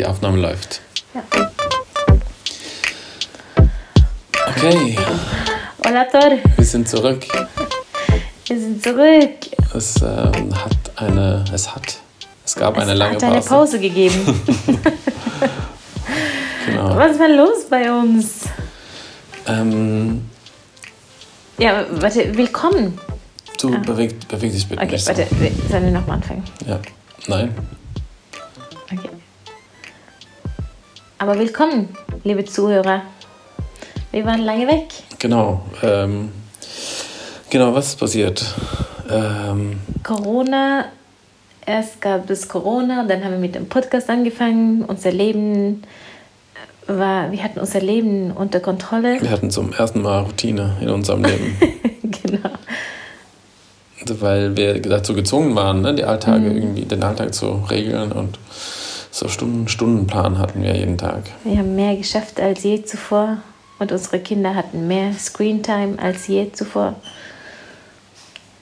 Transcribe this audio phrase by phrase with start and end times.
[0.00, 0.80] Die Aufnahme läuft.
[1.12, 1.22] Ja.
[4.48, 4.96] Okay,
[5.86, 6.38] Hola, Tor.
[6.56, 7.26] wir sind zurück.
[8.46, 9.34] Wir sind zurück.
[9.74, 11.98] Es ähm, hat eine, es hat,
[12.46, 13.48] es gab eine es lange hat eine Pause.
[13.50, 14.40] Pause gegeben.
[16.66, 16.96] Genau.
[16.96, 18.44] Was war los bei uns?
[19.48, 20.24] Ähm,
[21.58, 22.98] Ja, warte, willkommen.
[23.60, 24.84] du beweg, beweg dich bitte Ah.
[24.84, 25.26] Okay, nicht warte,
[25.68, 26.44] sollen wir nochmal anfangen?
[26.66, 26.78] Ja.
[27.26, 27.54] Nein.
[31.20, 31.90] Aber willkommen,
[32.24, 33.02] liebe Zuhörer.
[34.10, 34.86] Wir waren lange weg.
[35.18, 35.60] Genau.
[35.82, 36.30] Ähm,
[37.50, 38.42] genau, was ist passiert?
[39.10, 40.86] Ähm, Corona,
[41.66, 44.82] erst gab es Corona, dann haben wir mit dem Podcast angefangen.
[44.86, 45.82] Unser Leben
[46.86, 49.20] war, wir hatten unser Leben unter Kontrolle.
[49.20, 51.54] wir hatten zum ersten Mal Routine in unserem Leben.
[52.02, 52.48] genau.
[54.18, 56.56] weil wir dazu gezwungen waren, ne, die Alltage Mhm.
[56.56, 58.38] irgendwie, den Alltag zu regeln und
[59.10, 61.24] so Stunden, Stundenplan hatten wir jeden Tag.
[61.44, 63.38] Wir haben mehr geschafft als je zuvor
[63.78, 66.94] und unsere Kinder hatten mehr Screentime als je zuvor.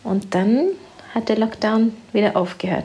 [0.04, 0.68] Und dann
[1.14, 2.84] hat der Lockdown wieder aufgehört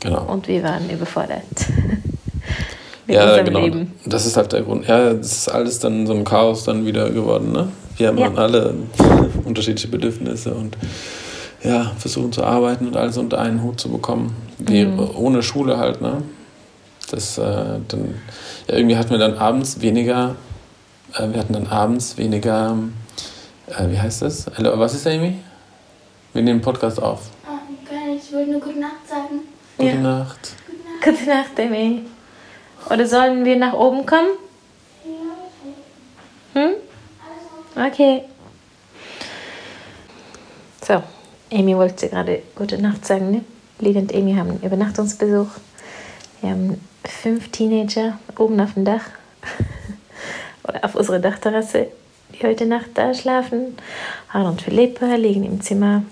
[0.00, 0.22] Genau.
[0.32, 1.42] und wir waren überfordert.
[3.06, 3.60] Mit ja, unserem genau.
[3.60, 3.92] Leben.
[4.06, 4.86] Das ist halt der Grund.
[4.86, 7.52] Ja, das ist alles dann so ein Chaos dann wieder geworden.
[7.52, 7.68] Ne?
[7.96, 8.26] Wir haben Ja.
[8.28, 8.74] dann alle
[9.44, 10.76] unterschiedliche Bedürfnisse und
[11.64, 14.36] ja, versuchen zu arbeiten und alles unter einen Hut zu bekommen.
[14.58, 15.10] Wie, Mhm.
[15.16, 16.22] Ohne Schule halt, ne?
[17.10, 17.42] Das, äh,
[17.88, 18.20] dann,
[18.68, 20.36] ja, irgendwie hatten wir dann abends weniger,
[21.14, 22.76] äh, wir hatten dann abends weniger,
[23.66, 24.46] äh, wie heißt das?
[24.56, 25.38] Hallo, was ist Amy?
[26.34, 27.22] Wir nehmen Podcast auf.
[27.46, 28.24] Ah, gar nicht.
[28.26, 29.40] Ich wollte nur Gute Nacht sagen.
[29.78, 29.94] Gute Ja.
[29.94, 30.52] Nacht.
[31.02, 32.02] Gute Nacht, Emmy.
[32.90, 34.28] Oder sollen wir nach oben kommen?
[36.52, 36.72] Hm?
[37.74, 38.24] Okay.
[40.86, 41.02] So,
[41.52, 43.44] Amy wollte gerade gute Nacht sagen, ne?
[43.78, 45.48] Lili und Amy haben Übernachtungsbesuch.
[46.40, 49.04] Wir haben fünf Teenager oben auf dem Dach
[50.64, 51.88] oder auf unserer Dachterrasse,
[52.34, 53.76] die heute Nacht da schlafen.
[54.28, 56.02] Harald und Philippa liegen im Zimmer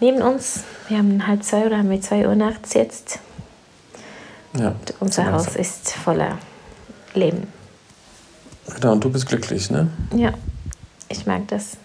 [0.00, 0.64] neben uns.
[0.88, 3.20] Wir haben halb zwei oder haben wir zwei Uhr nachts jetzt.
[4.58, 4.68] Ja.
[4.68, 5.62] Und unser so Haus langsam.
[5.62, 6.38] ist voller
[7.14, 7.46] Leben.
[8.74, 9.88] Genau, und du bist glücklich, ne?
[10.14, 10.32] Ja,
[11.08, 11.76] ich mag das.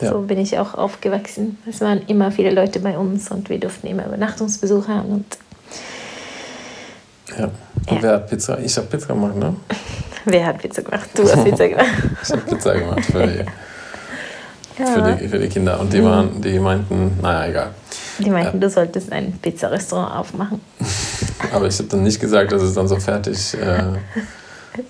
[0.00, 0.10] Ja.
[0.10, 1.58] So bin ich auch aufgewachsen.
[1.68, 5.10] Es waren immer viele Leute bei uns und wir durften immer Übernachtungsbesuch haben.
[5.10, 5.38] Und
[7.38, 7.44] Ja.
[7.44, 8.02] Und Ja.
[8.02, 8.58] wer hat Pizza?
[8.58, 9.54] Ich habe Pizza gemacht, ne?
[10.24, 11.08] wer hat Pizza gemacht?
[11.14, 11.86] Du hast Pizza gemacht.
[12.22, 13.44] Ich habe Pizza gemacht für die,
[14.76, 15.12] für, Ja.
[15.12, 15.80] die, für die Kinder.
[15.80, 17.68] Und die, waren, die meinten, naja, egal.
[18.18, 20.60] Die meinten, du solltest ein Pizzarestaurant aufmachen.
[21.52, 23.82] Aber ich habe dann nicht gesagt, dass es dann so fertig äh,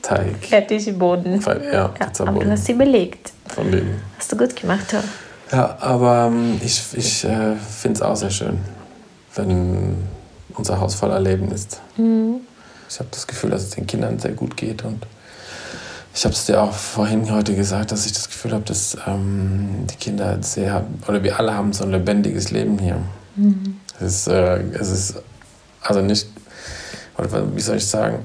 [0.02, 0.36] Teig.
[0.44, 1.40] Fertig Boden.
[1.40, 3.32] Ja, Ja, aber du hast sie belegt.
[3.48, 4.00] von denen.
[4.18, 5.00] Hast du gut gemacht, Tom.
[5.52, 8.58] Ja, aber ähm, ich, ich äh, finde es auch sehr schön,
[9.36, 9.94] wenn
[10.60, 11.80] unser Haus voller Leben ist.
[11.96, 12.40] Mhm.
[12.88, 15.06] Ich habe das Gefühl, dass es den Kindern sehr gut geht und
[16.14, 19.86] ich habe es dir auch vorhin heute gesagt, dass ich das Gefühl habe, dass ähm,
[19.88, 23.00] die Kinder sehr, oder wir alle haben so ein lebendiges Leben hier.
[24.00, 25.22] Es, ist, äh, es ist
[25.82, 26.26] also nicht,
[27.16, 28.24] oder wie soll ich sagen,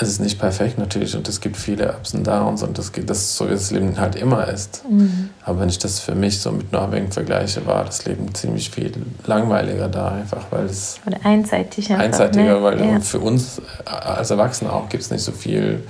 [0.00, 3.10] es ist nicht perfekt natürlich und es gibt viele Ups und Downs und das, geht-
[3.10, 4.82] das ist so, wie das Leben halt immer ist.
[4.88, 5.28] Mhm.
[5.44, 8.90] Aber wenn ich das für mich so mit Norwegen vergleiche, war das Leben ziemlich viel
[9.26, 12.04] langweiliger da einfach, weil es Oder einseitig einfach.
[12.06, 12.62] einseitiger, ne?
[12.62, 13.00] weil ja.
[13.00, 15.82] für uns als Erwachsene auch gibt es nicht so viel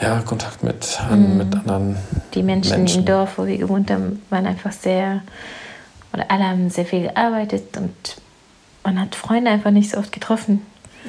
[0.00, 1.36] ja, Kontakt mit, an, Mhm.
[1.38, 1.96] mit anderen.
[2.34, 3.00] Die Menschen, Menschen.
[3.00, 5.22] im Dorf, wo wir gewohnt haben, waren einfach sehr,
[6.12, 7.92] oder alle haben sehr viel gearbeitet und
[8.84, 10.62] man hat Freunde einfach nicht so oft getroffen.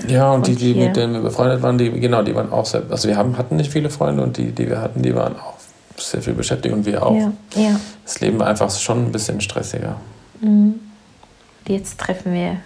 [0.07, 2.51] Ja, und die, Und die hier- mit denen wir befreundet waren, die, genau, die waren
[2.51, 5.13] auch sehr, also wir haben, hatten nicht viele Freunde und die, die wir hatten, die
[5.15, 5.55] waren auch
[5.97, 7.15] sehr viel beschäftigt und wir auch.
[7.15, 7.79] Ja, ja.
[8.05, 9.95] Das Leben war einfach schon ein bisschen stressiger.
[10.41, 10.75] Mhm.
[11.67, 12.57] Jetzt treffen wir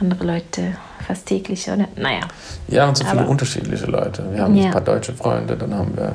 [0.00, 0.62] andere Leute
[1.06, 1.86] fast täglich, oder?
[1.96, 2.20] Naja.
[2.68, 4.24] Ja, und so viele Aber- unterschiedliche Leute.
[4.32, 4.66] Wir haben Ja.
[4.66, 6.14] ein paar deutsche Freunde, dann haben wir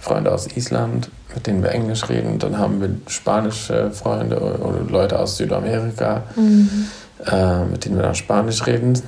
[0.00, 4.80] Freunde aus Island, mit denen wir Englisch reden, dann haben wir spanische Freunde oder oder
[4.90, 6.86] Leute aus Südamerika, Mhm.
[7.26, 9.00] Äh, mit denen wir dann Spanisch reden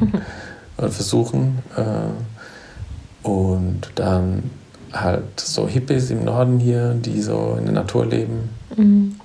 [0.76, 1.58] und versuchen.
[1.76, 4.50] Äh, und dann
[4.92, 9.16] halt so Hippies im Norden hier, die so in der Natur leben, Mhm.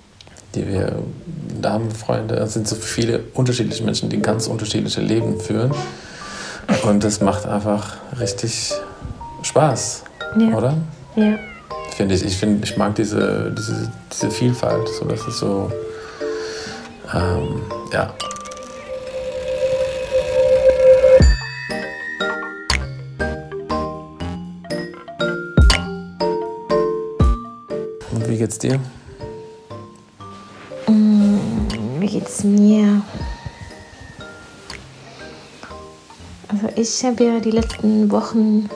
[0.53, 0.99] die wir,
[1.61, 2.35] da haben wir Freunde.
[2.35, 5.71] Es sind so viele unterschiedliche Menschen, die ganz unterschiedliche Leben führen.
[6.83, 8.73] Und das macht einfach richtig
[9.43, 10.03] Spaß,
[10.39, 10.57] Ja.
[10.57, 10.77] oder?
[11.15, 11.35] Ja.
[11.95, 12.25] Finde ich.
[12.25, 15.71] Ich, find, ich mag diese, diese, diese Vielfalt, so dass es so,
[17.15, 18.13] ähm, ja.
[28.11, 28.79] Und wie geht's dir?
[30.87, 33.01] Mm, Wie geht's mir?
[36.47, 38.69] Also ich habe ja die letzten Wochen,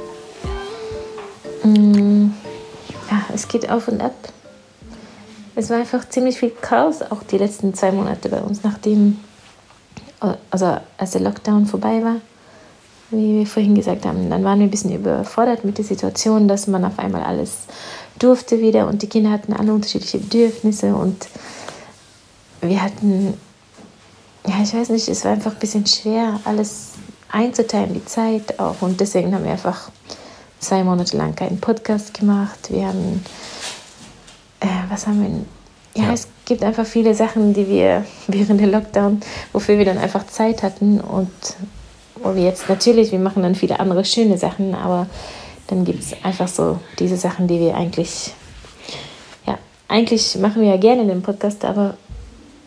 [1.63, 2.31] mh,
[3.09, 4.15] ja, es geht auf und ab.
[5.59, 9.19] Es war einfach ziemlich viel Chaos, auch die letzten zwei Monate bei uns, nachdem,
[10.49, 12.15] also als der Lockdown vorbei war,
[13.11, 16.67] wie wir vorhin gesagt haben, dann waren wir ein bisschen überfordert mit der Situation, dass
[16.67, 17.63] man auf einmal alles
[18.17, 21.27] durfte wieder und die Kinder hatten alle unterschiedliche Bedürfnisse und
[22.61, 23.33] wir hatten,
[24.47, 26.91] ja, ich weiß nicht, es war einfach ein bisschen schwer, alles
[27.29, 28.81] einzuteilen, die Zeit auch.
[28.81, 29.89] Und deswegen haben wir einfach
[30.59, 32.69] zwei Monate lang keinen Podcast gemacht.
[32.69, 33.23] Wir haben,
[34.89, 36.01] was haben wir?
[36.01, 39.21] Ja, ja, es gibt einfach viele Sachen, die wir während der Lockdown,
[39.53, 41.31] wofür wir dann einfach Zeit hatten und
[42.21, 45.07] wo wir jetzt natürlich, wir machen dann viele andere schöne Sachen, aber
[45.67, 48.33] dann gibt es einfach so diese Sachen, die wir eigentlich,
[49.45, 49.57] ja,
[49.87, 51.95] eigentlich machen wir ja gerne den Podcast, aber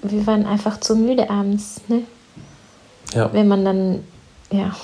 [0.03, 2.03] wir waren einfach zu müde abends, ne?
[3.15, 3.33] Ja.
[3.33, 4.05] Wenn man dann,
[4.51, 4.75] ja,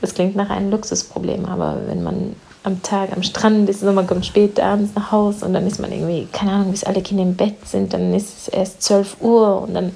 [0.00, 4.06] das klingt nach einem Luxusproblem, aber wenn man am Tag am Strand ist, und man
[4.06, 7.22] kommt spät abends nach Hause und dann ist man irgendwie, keine Ahnung, bis alle Kinder
[7.22, 9.92] im Bett sind, dann ist es erst 12 Uhr und dann,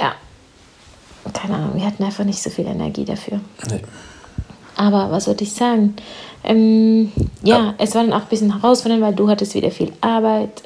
[0.00, 0.12] ja,
[1.32, 3.40] keine Ahnung, wir hatten einfach nicht so viel Energie dafür.
[3.70, 3.80] Nee.
[4.76, 5.96] Aber was wollte ich sagen?
[6.44, 9.92] Ähm, ja, ja, es war dann auch ein bisschen herausfordernd, weil du hattest wieder viel
[10.00, 10.62] Arbeit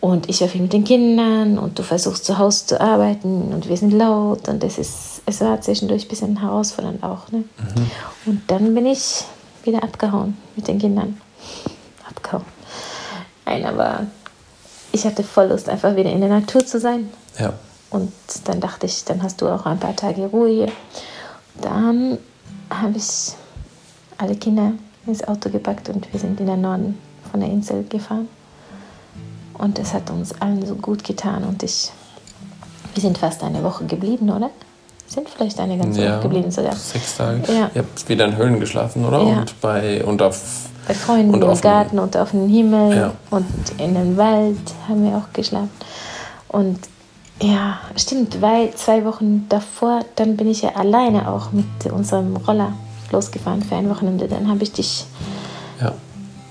[0.00, 3.68] und ich war viel mit den Kindern und du versuchst zu Hause zu arbeiten und
[3.68, 7.30] wir sind laut und es ist, es war zwischendurch ein bisschen herausfordernd auch.
[7.30, 7.38] Ne?
[7.38, 7.90] Mhm.
[8.26, 9.24] Und dann bin ich
[9.64, 11.20] wieder abgehauen mit den Kindern.
[12.08, 12.44] Abgehauen.
[13.46, 14.06] Nein, aber
[14.92, 17.08] ich hatte voll Lust, einfach wieder in der Natur zu sein.
[17.38, 17.54] Ja.
[17.90, 18.12] Und
[18.44, 20.72] dann dachte ich, dann hast du auch ein paar Tage Ruhe hier.
[21.60, 22.18] Dann
[22.70, 23.32] habe ich
[24.18, 24.72] alle Kinder
[25.06, 26.98] ins Auto gepackt und wir sind in den Norden
[27.30, 28.28] von der Insel gefahren.
[29.54, 31.90] Und es hat uns allen so gut getan und ich,
[32.94, 34.50] wir sind fast eine Woche geblieben, oder?
[35.10, 36.76] Sind vielleicht eine ganze ja, Woche geblieben sogar.
[36.76, 37.40] Sechs Tage.
[37.48, 37.68] Ja.
[37.74, 39.20] Ihr habt wieder in Höhlen geschlafen, oder?
[39.24, 39.40] Ja.
[39.40, 40.40] Und bei und auf
[40.86, 43.12] bei Freunden und im Garten und auf dem Himmel ja.
[43.30, 43.44] und
[43.78, 44.56] in den Wald
[44.88, 45.70] haben wir auch geschlafen.
[46.46, 46.78] Und
[47.42, 52.72] ja, stimmt, weil zwei Wochen davor, dann bin ich ja alleine auch mit unserem Roller
[53.10, 54.28] losgefahren für ein Wochenende.
[54.28, 55.06] Dann habe ich dich
[55.80, 55.92] ja.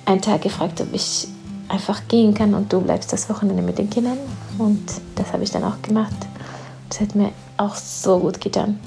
[0.06, 1.30] einen Tag gefragt, ob ich
[1.70, 4.18] einfach gehen kann und du bleibst das Wochenende mit den Kindern.
[4.58, 4.84] Und
[5.16, 6.16] das habe ich dann auch gemacht.
[6.90, 8.80] Das hat mir auch so gut getan.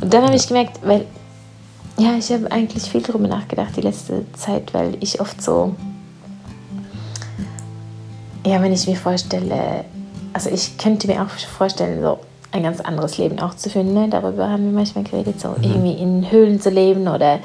[0.00, 1.06] Und dann habe ich gemerkt, weil,
[1.98, 5.74] ja, ich habe eigentlich viel darüber nachgedacht die letzte Zeit, weil ich oft so,
[8.44, 9.84] ja, wenn ich mir vorstelle,
[10.32, 12.18] also ich könnte mir auch vorstellen, so
[12.52, 13.94] ein ganz anderes Leben auch zu führen.
[13.94, 14.08] Ne?
[14.08, 15.62] Darüber haben wir manchmal geredet, so mhm.
[15.62, 17.40] irgendwie in Höhlen zu leben oder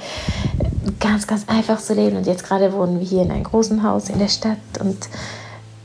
[1.00, 2.18] ganz, ganz einfach zu leben.
[2.18, 4.98] Und jetzt gerade wohnen wir hier in einem großen Haus in der Stadt und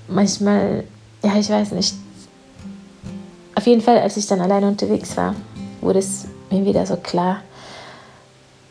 [0.08, 0.84] manchmal,
[1.22, 1.94] ja, ich weiß nicht.
[3.54, 5.34] Auf jeden Fall, als ich dann alleine unterwegs war,
[5.80, 7.42] wurde es mir wieder so klar,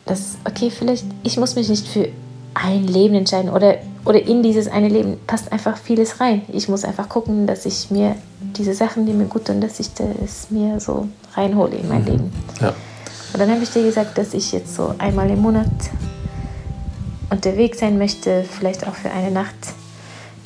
[0.06, 2.08] dass, okay, vielleicht, ich muss mich nicht für
[2.54, 6.42] ein Leben entscheiden oder oder in dieses eine Leben passt einfach vieles rein.
[6.52, 8.16] Ich muss einfach gucken, dass ich mir
[8.56, 12.08] diese Sachen, die mir gut tun, dass ich das mir so reinhole in mein mhm.
[12.08, 12.32] Leben.
[12.60, 12.74] Ja.
[13.32, 15.70] Und dann habe ich dir gesagt, dass ich jetzt so einmal im Monat
[17.30, 19.54] unterwegs sein möchte, vielleicht auch für eine Nacht,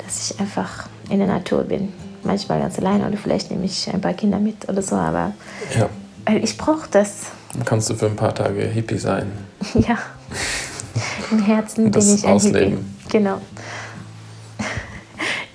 [0.05, 1.91] dass ich einfach in der Natur bin.
[2.27, 5.33] Manchmal ganz allein oder vielleicht nehme ich ein paar Kinder mit oder so, aber
[5.77, 5.89] ja.
[6.25, 7.27] weil ich brauche das.
[7.53, 9.31] Dann kannst du für ein paar Tage Hippie sein.
[9.73, 9.97] ja.
[11.31, 12.71] Im Herzen bin ich ein ausleben.
[12.71, 12.83] Hippie.
[13.09, 13.41] Genau.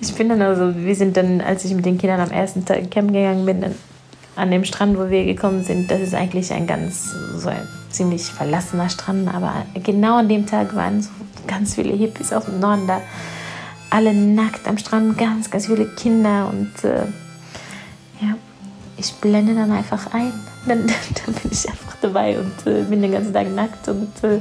[0.00, 2.91] Ich bin dann also, wir sind dann, als ich mit den Kindern am ersten Tag
[2.91, 3.75] campen gegangen bin, dann
[4.35, 8.25] an dem Strand, wo wir gekommen sind, das ist eigentlich ein ganz, so ein ziemlich
[8.25, 11.11] verlassener Strand, aber genau an dem Tag waren so
[11.47, 13.00] ganz viele Hippies aus dem Norden da,
[13.92, 17.04] alle nackt am Strand, ganz, ganz viele Kinder und äh,
[18.20, 18.34] ja,
[18.96, 20.32] ich blende dann einfach ein.
[20.64, 24.40] Dann, dann bin ich einfach dabei und äh, bin den ganzen Tag nackt und äh,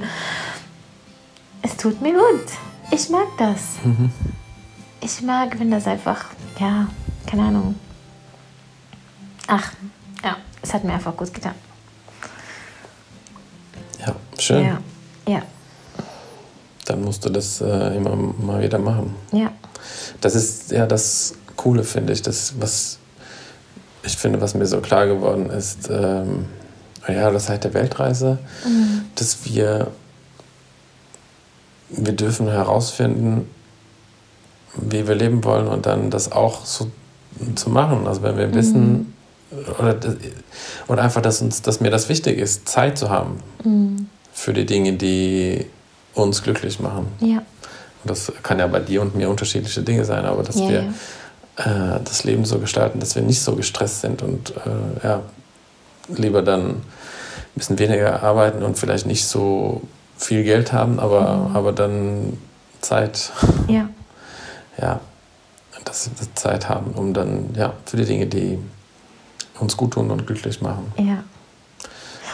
[1.64, 2.46] es tut mir gut
[2.92, 3.84] ich mag das.
[3.84, 4.12] Mhm.
[5.00, 6.26] Ich mag, wenn das einfach,
[6.60, 6.88] ja,
[7.26, 7.76] keine Ahnung.
[9.48, 9.72] Ach,
[10.24, 11.56] ja, es hat mir einfach gut getan.
[14.00, 14.66] Ja, schön.
[14.66, 14.78] Ja,
[15.28, 15.42] ja.
[16.92, 19.16] Dann musst du das äh, immer mal wieder machen.
[19.32, 19.54] Ja.
[20.20, 22.22] Das ist ja das Coole, finde ich.
[22.22, 22.98] Das, was
[24.04, 26.48] ich finde, was mir so klar geworden ist, ähm,
[27.08, 29.06] ja, das seit der Weltreise, mhm.
[29.16, 29.88] dass wir
[31.90, 33.50] wir dürfen herausfinden,
[34.76, 36.92] wie wir leben wollen und dann das auch so
[37.56, 38.06] zu machen.
[38.06, 38.54] Also wenn wir mhm.
[38.54, 39.14] wissen,
[39.80, 39.98] oder,
[40.88, 44.10] oder einfach, dass, uns, dass mir das wichtig ist, Zeit zu haben mhm.
[44.34, 45.66] für die Dinge, die
[46.14, 47.08] uns glücklich machen.
[47.20, 47.38] Ja.
[47.38, 50.84] Und das kann ja bei dir und mir unterschiedliche Dinge sein, aber dass ja, wir
[50.84, 51.96] ja.
[51.96, 55.22] Äh, das Leben so gestalten, dass wir nicht so gestresst sind und äh, ja,
[56.08, 56.82] lieber dann
[57.56, 59.82] bisschen weniger arbeiten und vielleicht nicht so
[60.18, 61.56] viel Geld haben, aber, Mhm.
[61.56, 62.38] aber dann
[62.80, 63.32] Zeit,
[63.68, 63.90] Ja.
[64.82, 65.00] ja,
[65.84, 68.58] dass wir Zeit haben, um dann, ja, für die Dinge, die
[69.60, 70.92] uns gut tun und glücklich machen.
[70.98, 71.24] Ja.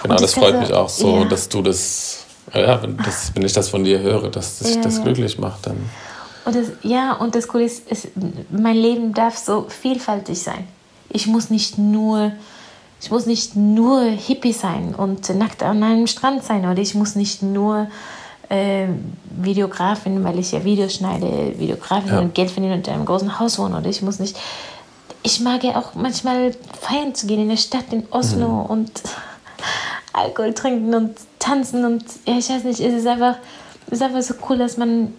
[0.03, 1.25] Genau, das freut mich auch so, ja.
[1.25, 4.81] dass du das, ja, wenn, das, wenn ich das von dir höre, dass dich Ja,
[4.81, 5.03] das ja.
[5.03, 5.77] glücklich macht, dann,
[6.45, 8.07] Und das, ja, und das Coole ist, es,
[8.49, 10.67] mein Leben darf so vielfältig sein.
[11.09, 12.31] Ich muss nicht nur,
[13.01, 17.15] ich muss nicht nur Hippie sein und nackt an einem Strand sein oder ich muss
[17.15, 17.87] nicht nur
[18.49, 18.87] äh,
[19.41, 22.19] Videografin, weil ich ja Videos schneide, Videografin Ja.
[22.19, 24.37] und Geld verdiene und in einem großen Haus wohne oder ich muss nicht.
[25.23, 28.89] Ich mag ja auch manchmal feiern zu gehen in der Stadt in Oslo und
[30.17, 33.35] Alkohol trinken und tanzen und ja, ich weiß nicht, es ist einfach,
[33.87, 35.13] es ist einfach so cool, dass man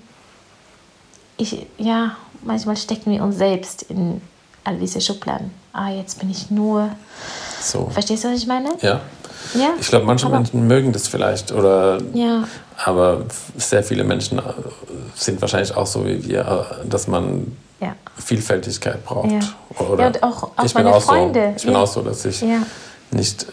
[1.36, 4.20] ich, ja, manchmal stecken wir uns selbst in
[4.64, 5.52] all diese Schubladen.
[5.72, 6.90] Ah, jetzt bin ich nur.
[7.62, 7.88] so.
[7.90, 8.70] Verstehst du, was ich meine?
[8.80, 9.00] Ja.
[9.54, 9.70] Ja.
[9.80, 12.46] Ich glaube, manche aber- Menschen mögen das vielleicht oder Ja,
[12.84, 13.22] aber
[13.56, 14.42] sehr viele Menschen äh,
[15.14, 16.40] sind wahrscheinlich auch so wie wir,
[16.82, 17.94] äh, dass man ja.
[18.16, 19.30] Vielfältigkeit braucht.
[19.30, 19.38] Ja.
[19.86, 22.02] Oder Ja, und auch- auch ich bin meine auch Freunde, So, ich bin auch so,
[22.02, 22.42] dass ich
[23.12, 23.46] nicht, äh,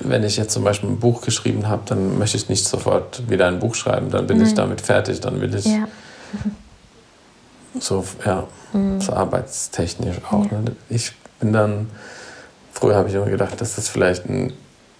[0.00, 3.46] wenn ich jetzt zum Beispiel ein Buch geschrieben habe, dann möchte ich nicht sofort wieder
[3.46, 4.10] ein Buch schreiben.
[4.10, 5.20] Dann bin ich damit fertig.
[5.20, 5.86] Dann will ich Ja.
[7.78, 8.44] so, ja,
[9.00, 10.50] so arbeitstechnisch auch.
[10.50, 10.64] Ne?
[10.88, 11.88] Ich bin dann,
[12.72, 14.52] früher habe ich immer gedacht, dass das vielleicht ein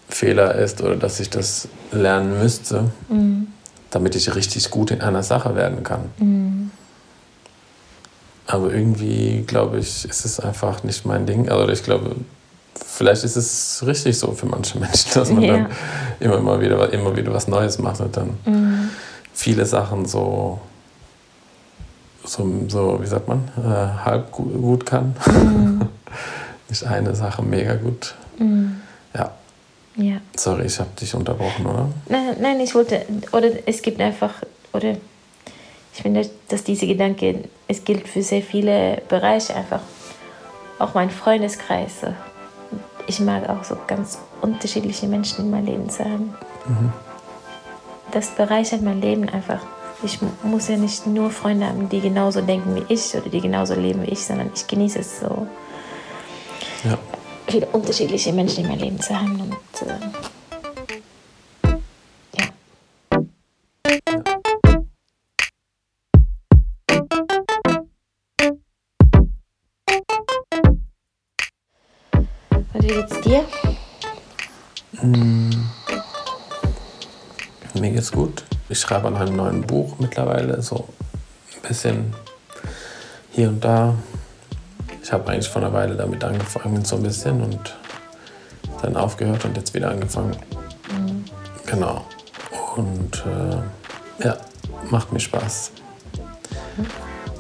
[0.09, 2.91] Fehler ist oder dass ich das lernen müsste,
[3.91, 6.71] damit ich richtig gut in einer Sache werden kann.
[8.47, 11.49] Aber irgendwie, glaube ich, ist es einfach nicht mein Ding.
[11.49, 12.15] Also ich glaube,
[12.87, 15.53] vielleicht ist es richtig so für manche Menschen, dass man Ja.
[15.57, 15.67] dann
[16.21, 18.91] immer, immer, wieder, immer wieder was Neues macht und dann
[19.33, 20.61] viele Sachen so,
[22.25, 25.15] so, so wie sagt man, äh, halb gut, gut kann.
[26.69, 28.15] nicht eine Sache mega gut.
[29.15, 29.31] Ja,
[29.97, 30.17] ja.
[30.37, 31.89] sorry, ich habe dich unterbrochen, oder?
[32.09, 33.03] Nein, nein, ich wollte,
[33.33, 34.31] oder es gibt einfach,
[34.73, 34.97] oder
[35.95, 39.81] ich finde, dass diese Gedanke, es gilt für sehr viele Bereiche einfach,
[40.81, 41.93] auch mein Freundeskreis.
[43.07, 46.35] Ich mag auch so ganz unterschiedliche Menschen in meinem Leben zu haben.
[48.13, 49.61] Das bereichert mein Leben einfach.
[50.03, 53.41] Ich mu- muss ja nicht nur Freunde haben, die genauso denken wie ich oder die
[53.41, 55.47] genauso leben wie ich, sondern ich genieße es so,
[56.85, 56.99] Ja.
[57.49, 59.41] viele unterschiedliche Menschen in meinem Leben zu haben.
[59.41, 59.95] Und äh,
[73.35, 73.61] wie geht's
[75.03, 75.11] dir?
[77.81, 78.45] Mir geht's gut.
[78.69, 80.89] Ich schreibe an einem neuen Buch mittlerweile, so
[81.57, 82.15] ein bisschen
[83.33, 83.95] hier und da.
[85.03, 87.77] Ich habe eigentlich vor einer Weile damit angefangen, so ein bisschen und
[88.83, 90.37] dann aufgehört und jetzt wieder angefangen.
[91.67, 92.07] Genau.
[92.77, 94.37] Und äh, ja,
[94.91, 95.73] macht mir Spaß.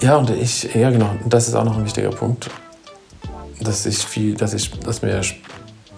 [0.00, 2.50] Ja, und ich, ja genau, das ist auch noch ein wichtiger Punkt,
[3.60, 5.22] dass ich viel, dass ich, dass mir,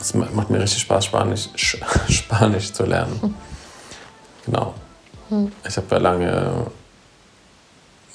[0.00, 1.78] es macht mir richtig Spaß, Spanisch, Sch-
[2.12, 3.34] Spanisch zu lernen.
[4.44, 4.74] Genau.
[5.68, 6.66] Ich habe ja lange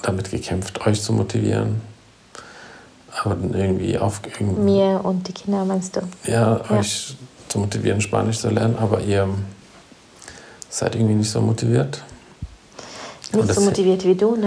[0.02, 1.82] damit gekämpft, euch zu motivieren.
[3.24, 6.02] Aber dann irgendwie auf irgendwie, Mir und die Kinder meinst du?
[6.26, 6.72] ja, Ja.
[6.80, 7.16] euch
[7.50, 9.28] zu motivieren, Spanisch zu lernen, aber ihr
[10.70, 12.02] seid irgendwie nicht so motiviert.
[13.34, 14.30] Nicht das- so motiviert wie du?
[14.30, 14.46] Und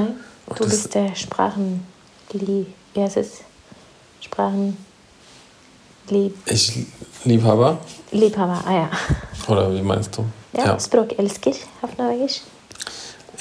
[0.58, 1.86] Du bist der Sprachen...
[2.32, 3.40] Wie heißt es?
[4.20, 4.76] Sprachen...
[6.08, 6.86] Lieb, Ich
[7.24, 7.78] Liebhaber?
[8.12, 8.90] Liebhaber, ah ja.
[9.48, 10.24] Oder wie meinst du?
[10.52, 12.42] Ja, Ja, språkälsker auf Norwegisch.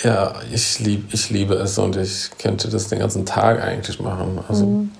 [0.03, 4.39] ja ich, lieb, ich liebe es und ich könnte das den ganzen Tag eigentlich machen.
[4.47, 4.91] Also Mhm.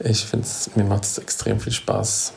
[0.00, 2.32] ich finde es, mir macht es extrem viel Spaß.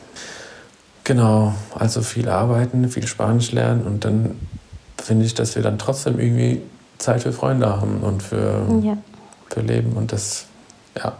[1.02, 4.38] Genau, also viel arbeiten, viel Spanisch lernen und dann
[5.02, 6.62] finde ich, dass wir dann trotzdem irgendwie
[6.98, 8.96] Zeit für Freunde haben und für, Ja.
[9.50, 10.46] für Leben und das,
[10.96, 11.12] ja,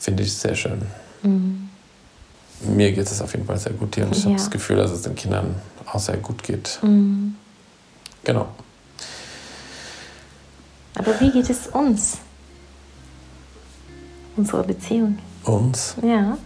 [0.00, 0.82] finde ich sehr schön.
[1.22, 4.36] Mir geht es auf jeden Fall sehr gut hier und ich habe Ja.
[4.38, 5.54] das Gefühl, dass es den Kindern
[5.86, 6.78] auch sehr gut geht.
[6.82, 7.34] Mhm.
[8.24, 8.48] Genau.
[10.96, 12.18] Aber wie geht es uns?
[14.36, 15.18] Unsere Beziehung.
[15.44, 15.94] Uns.
[16.02, 16.36] Ja.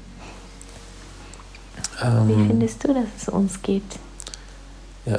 [2.27, 3.83] Wie Ähm, findest du, dass es uns geht?
[5.07, 5.19] ja,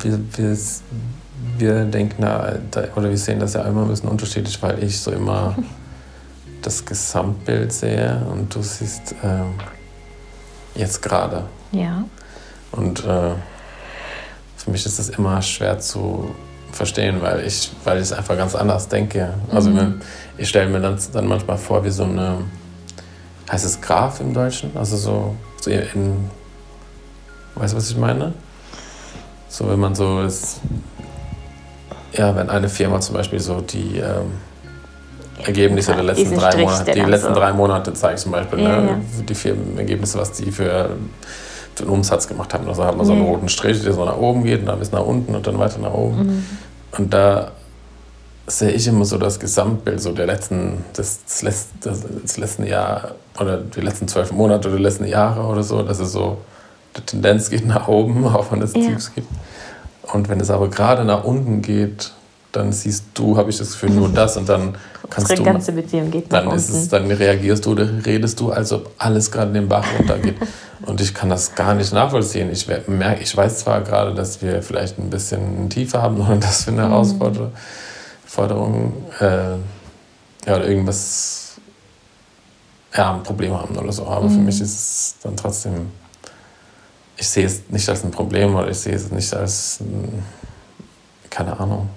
[0.00, 0.58] wir, wir,
[1.58, 2.54] wir denken da,
[2.96, 5.56] oder wir sehen das ja immer ein bisschen unterschiedlich, weil ich so immer
[6.66, 9.54] das Gesamtbild sehe und du siehst ähm,
[10.74, 11.44] jetzt gerade.
[11.72, 12.04] Ja.
[12.72, 13.32] Und äh,
[14.56, 16.34] für mich ist es immer schwer zu
[16.72, 19.34] verstehen, weil ich, weil ich es einfach ganz anders denke.
[19.52, 19.76] Also Mhm.
[19.76, 20.00] wenn,
[20.38, 22.38] ich stelle mir dann, dann manchmal vor, wie so eine,
[23.50, 24.76] heißt es Graph im Deutschen?
[24.76, 26.30] Also so, so in,
[27.56, 28.32] Weißt du, was ich meine?
[29.48, 30.60] So, wenn man so ist.
[32.12, 34.32] Ja, wenn eine Firma zum Beispiel so die ähm,
[35.44, 37.40] Ergebnisse der letzten drei Monate, die letzten so.
[37.40, 38.88] drei Monate zeigt zum Beispiel, ja, ne?
[38.88, 39.22] ja.
[39.28, 40.90] die Firmenergebnisse, was die für
[41.78, 42.68] den Umsatz gemacht haben.
[42.68, 43.30] Also hat man so einen ja.
[43.30, 45.78] roten Strich, der so nach oben geht und dann bis nach unten und dann weiter
[45.78, 46.18] nach oben.
[46.18, 46.44] Mhm.
[46.96, 47.50] Und da
[48.46, 53.12] sehe ich immer so das Gesamtbild so der letzten, des, des, letzten, des letzten Jahr
[53.40, 56.38] oder die letzten zwölf Monate oder die letzten Jahre oder so, dass es so,
[56.96, 58.80] die Tendenz geht nach oben, auch wenn es ja.
[58.80, 59.28] Tiefs gibt.
[60.12, 62.12] Und wenn es aber gerade nach unten geht,
[62.56, 64.76] dann siehst du, habe ich das Gefühl, nur das und dann
[65.10, 65.44] kannst Unsere du.
[65.44, 69.30] ganze Beziehung geht dann ist es, dann reagierst du oder redest du, als ob alles
[69.30, 70.36] gerade den Bach runtergeht.
[70.86, 72.50] und ich kann das gar nicht nachvollziehen.
[72.50, 76.66] Ich merke, ich weiß zwar gerade, dass wir vielleicht ein bisschen tiefer haben oder dass
[76.66, 76.90] wir eine mhm.
[76.90, 77.52] Herausforderung
[78.34, 79.52] Forderung, äh,
[80.46, 81.60] ja, oder irgendwas,
[82.92, 84.06] ja, ein Problem haben oder so.
[84.06, 84.30] Aber mhm.
[84.30, 85.92] für mich ist es dann trotzdem,
[87.16, 89.78] ich sehe es nicht als ein Problem oder ich sehe es nicht als,
[91.30, 91.88] keine Ahnung.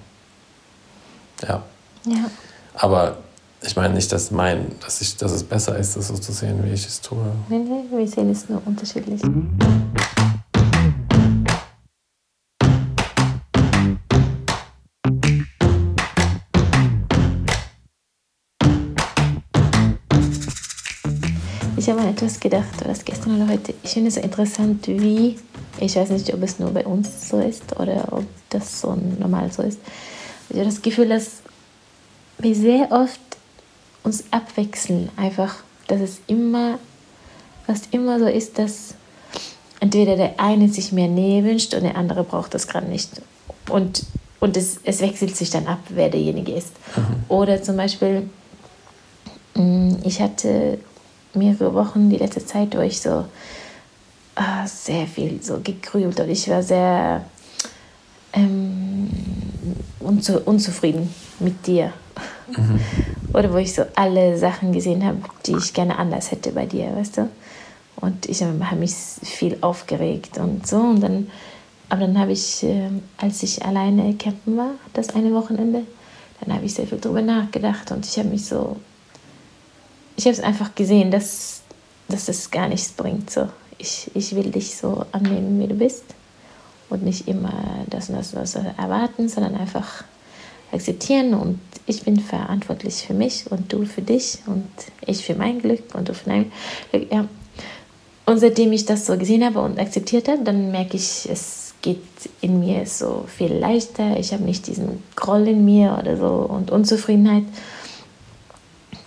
[1.46, 1.62] Ja.
[2.04, 2.30] ja.
[2.74, 3.18] Aber
[3.62, 6.62] ich meine nicht, dass, mein, dass, ich, dass es besser ist, das so zu sehen,
[6.64, 7.18] wie ich es tue.
[7.48, 9.20] Nee, nee, wir sehen es nur unterschiedlich.
[21.76, 23.72] Ich habe an etwas gedacht, was gestern oder heute.
[23.82, 25.38] Ich finde es so interessant, wie,
[25.80, 29.50] ich weiß nicht, ob es nur bei uns so ist oder ob das so normal
[29.52, 29.78] so ist.
[30.50, 31.42] Ich habe das Gefühl, dass
[32.38, 33.20] wir sehr oft
[34.02, 35.10] uns abwechseln.
[35.16, 36.78] Einfach, dass es immer,
[37.66, 38.94] fast immer so ist, dass
[39.80, 43.10] entweder der eine sich mehr Nähe wünscht und der andere braucht das gerade nicht.
[43.68, 44.04] Und,
[44.40, 46.72] und es, es wechselt sich dann ab, wer derjenige ist.
[46.96, 47.24] Mhm.
[47.28, 48.28] Oder zum Beispiel,
[49.54, 50.78] mm, ich hatte
[51.34, 53.24] mehrere Wochen, die letzte Zeit, wo ich so
[54.34, 57.24] ah, sehr viel so gegrübelt und ich war sehr
[58.32, 59.10] ähm,
[60.00, 61.92] unzu unzufrieden mit dir.
[62.56, 62.80] Mhm.
[63.34, 66.94] Oder wo ich so alle Sachen gesehen habe, die ich gerne anders hätte bei dir,
[66.96, 67.28] weißt du?
[67.96, 70.76] Und ich habe mich viel aufgeregt und so.
[70.76, 71.30] Und dann,
[71.88, 75.82] aber dann habe ich, äh, als ich alleine campen war, das eine Wochenende,
[76.40, 78.76] dann habe ich sehr viel darüber nachgedacht und ich habe mich so,
[80.16, 81.62] ich habe es einfach gesehen, dass,
[82.08, 83.30] dass es gar nichts bringt.
[83.30, 83.48] So.
[83.78, 86.04] Ich, ich will dich so annehmen, wie du bist
[86.90, 87.52] und nicht immer
[87.88, 90.04] das und das, was erwarten, sondern einfach
[90.72, 94.66] akzeptieren und ich bin verantwortlich für mich und du für dich und
[95.06, 96.52] ich für mein Glück und du für dein
[96.90, 97.10] Glück.
[97.10, 97.26] Ja.
[98.26, 102.02] Und seitdem ich das so gesehen habe und akzeptiert habe, dann merke ich, es geht
[102.42, 104.18] in mir so viel leichter.
[104.18, 107.44] Ich habe nicht diesen Groll in mir oder so und Unzufriedenheit.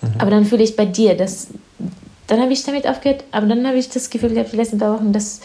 [0.02, 0.10] Mhm.
[0.17, 1.50] Aber dann fühle ich bei dir, dass
[2.32, 4.96] dann habe ich damit aufgehört, aber dann habe ich das Gefühl gehabt, die letzten paar
[4.96, 5.41] Wochen, dass,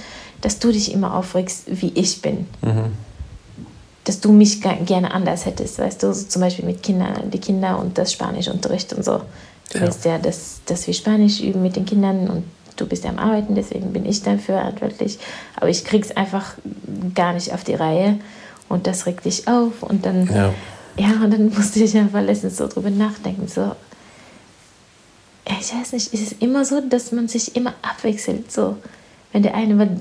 [0.47, 2.47] dass du dich immer aufregst, wie ich bin.
[2.63, 2.93] Mhm
[4.05, 7.77] dass du mich gerne anders hättest, weißt du, so zum Beispiel mit Kindern, die Kinder
[7.77, 9.23] und das Spanischunterricht und so.
[9.73, 9.87] Du ja.
[9.89, 12.45] weißt ja, dass, dass wir Spanisch üben mit den Kindern und
[12.77, 15.19] du bist ja am Arbeiten, deswegen bin ich dafür verantwortlich.
[15.57, 16.55] Aber ich krieg's einfach
[17.17, 18.21] gar nicht auf die Reihe
[18.69, 20.55] und das regt dich auf und dann, ja,
[20.97, 23.73] ja und dann musste ich einfach letztens so drüber nachdenken, so,
[25.49, 28.77] ich weiß nicht, ist es immer so, dass man sich immer abwechselt, so,
[29.33, 29.99] wenn der eine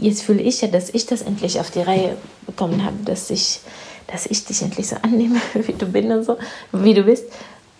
[0.00, 3.60] jetzt fühle ich ja, dass ich das endlich auf die Reihe bekommen habe, dass ich,
[4.06, 6.36] dass ich dich endlich so annehme, wie du bist und so,
[6.72, 7.24] wie du bist.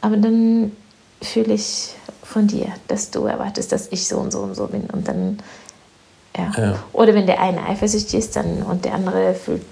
[0.00, 0.72] Aber dann
[1.22, 4.82] fühle ich von dir, dass du erwartest, dass ich so und so und so bin.
[4.90, 5.38] Und dann,
[6.36, 6.52] ja.
[6.56, 6.78] ja.
[6.92, 9.62] Oder wenn der eine eifersüchtig ist dann, und der andere fühlt,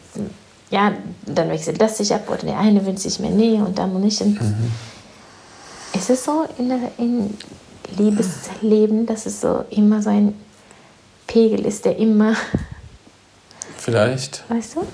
[0.70, 0.92] ja,
[1.26, 2.28] dann wechselt das sich ab.
[2.28, 4.20] Oder der eine wünscht sich mehr Nähe und dann nicht.
[4.20, 4.72] Und mhm.
[5.94, 7.30] Ist es so in der, im
[7.96, 10.34] Liebesleben, dass es so immer so ein
[11.26, 12.34] Pegel ist, der immer.
[13.76, 14.44] Vielleicht.
[14.48, 14.86] Weißt du?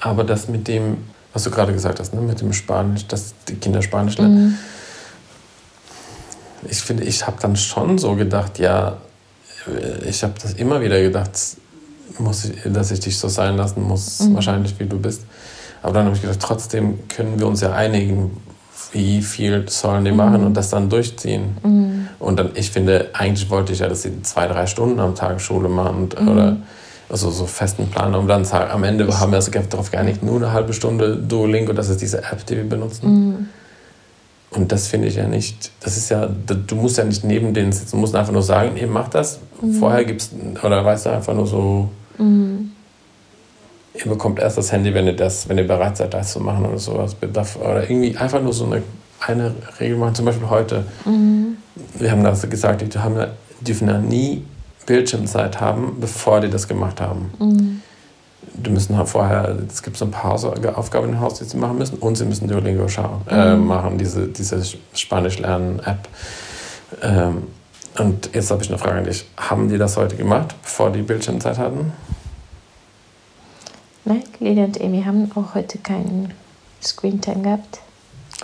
[0.00, 0.98] Aber das mit dem,
[1.32, 4.48] was du gerade gesagt hast, ne, mit dem Spanisch, dass die Kinder Spanisch lernen.
[4.48, 4.58] Mhm.
[6.68, 8.98] Ich finde, ich habe dann schon so gedacht, ja,
[10.06, 11.30] ich habe das immer wieder gedacht,
[12.18, 14.34] muss ich, dass ich dich so sein lassen muss, mhm.
[14.34, 15.22] wahrscheinlich wie du bist.
[15.82, 18.36] Aber dann habe ich gedacht, trotzdem können wir uns ja einigen,
[18.92, 20.16] wie viel sollen die mhm.
[20.16, 21.56] machen und das dann durchziehen.
[21.62, 22.08] Mhm.
[22.18, 25.40] Und dann, ich finde, eigentlich wollte ich ja, dass sie zwei, drei Stunden am Tag
[25.40, 26.28] Schule machen und, mhm.
[26.28, 26.56] oder
[27.08, 28.14] also so festen Plan.
[28.14, 31.88] Und dann am Ende haben wir uns darauf geeinigt, nur eine halbe Stunde Duolingo, das
[31.88, 33.10] ist diese App, die wir benutzen.
[33.10, 33.48] Mhm.
[34.52, 37.70] Und das finde ich ja nicht, das ist ja, du musst ja nicht neben denen
[37.70, 39.38] sitzen, du musst einfach nur sagen, ihr macht das.
[39.60, 39.74] Mhm.
[39.74, 40.30] Vorher gibt's,
[40.62, 42.72] oder weißt du, einfach nur so, mhm.
[43.94, 46.64] Ihr bekommt erst das Handy, wenn ihr das, wenn ihr bereit seid, das zu machen
[46.66, 47.16] oder sowas.
[47.20, 48.82] Oder irgendwie einfach nur so eine,
[49.26, 50.84] eine Regel machen, zum Beispiel heute.
[51.04, 51.56] Mhm.
[51.98, 53.26] Wir haben das gesagt, die haben,
[53.60, 54.44] dürfen ja nie
[54.86, 57.32] Bildschirmzeit haben, bevor die das gemacht haben.
[57.38, 57.82] Mhm.
[58.54, 60.32] Die müssen halt vorher, es gibt so ein paar
[60.76, 63.66] Aufgaben im Haus, die sie machen müssen und sie müssen Duolingo schauen, äh, Mhm.
[63.66, 64.60] machen, diese, diese
[64.94, 66.08] Spanisch-Lernen-App.
[67.02, 67.42] Ähm,
[67.98, 69.26] und jetzt habe ich eine Frage an dich.
[69.36, 71.92] Haben die das heute gemacht, bevor die Bildschirmzeit hatten?
[74.10, 76.34] Nein, Lili und Amy haben auch heute keinen
[76.82, 77.78] Screentime gehabt.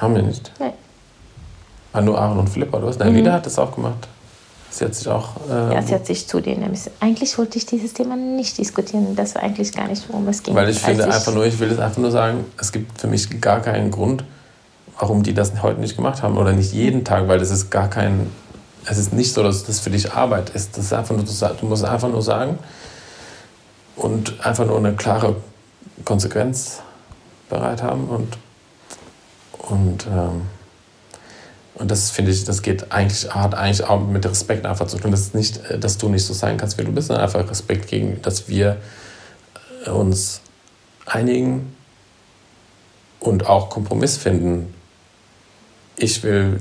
[0.00, 0.52] Haben wir nicht.
[0.60, 0.74] Nein.
[1.92, 2.98] Ah, nur Aaron und Philipp, oder was?
[3.00, 3.16] Nein, Mhm.
[3.16, 4.06] Lida hat das auch gemacht.
[4.70, 5.30] Sie hat sich auch.
[5.50, 6.72] ähm, Ja, sie hat sich zu denen.
[7.00, 9.16] Eigentlich wollte ich dieses Thema nicht diskutieren.
[9.16, 10.54] Das war eigentlich gar nicht, worum es ging.
[10.54, 13.40] Weil ich finde einfach nur, ich will es einfach nur sagen, es gibt für mich
[13.40, 14.22] gar keinen Grund,
[15.00, 17.88] warum die das heute nicht gemacht haben oder nicht jeden Tag, weil das ist gar
[17.90, 18.30] kein,
[18.84, 20.76] es ist nicht so, dass das für dich Arbeit ist.
[20.78, 22.58] Das ist einfach nur, du musst einfach nur sagen
[23.96, 25.34] und einfach nur eine klare
[26.04, 26.80] Konsequenz
[27.48, 28.38] bereit haben und
[29.58, 30.42] und ähm,
[31.78, 35.10] und das finde ich, das geht eigentlich, hat eigentlich auch mit Respekt einfach zu tun.
[35.10, 37.88] Das ist nicht, dass du nicht so sein kannst, wie du bist, sondern einfach Respekt
[37.88, 38.78] gegen, dass wir
[39.84, 40.40] äh, uns
[41.04, 41.76] einigen
[43.20, 44.72] und auch Kompromiss finden.
[45.96, 46.60] Ich will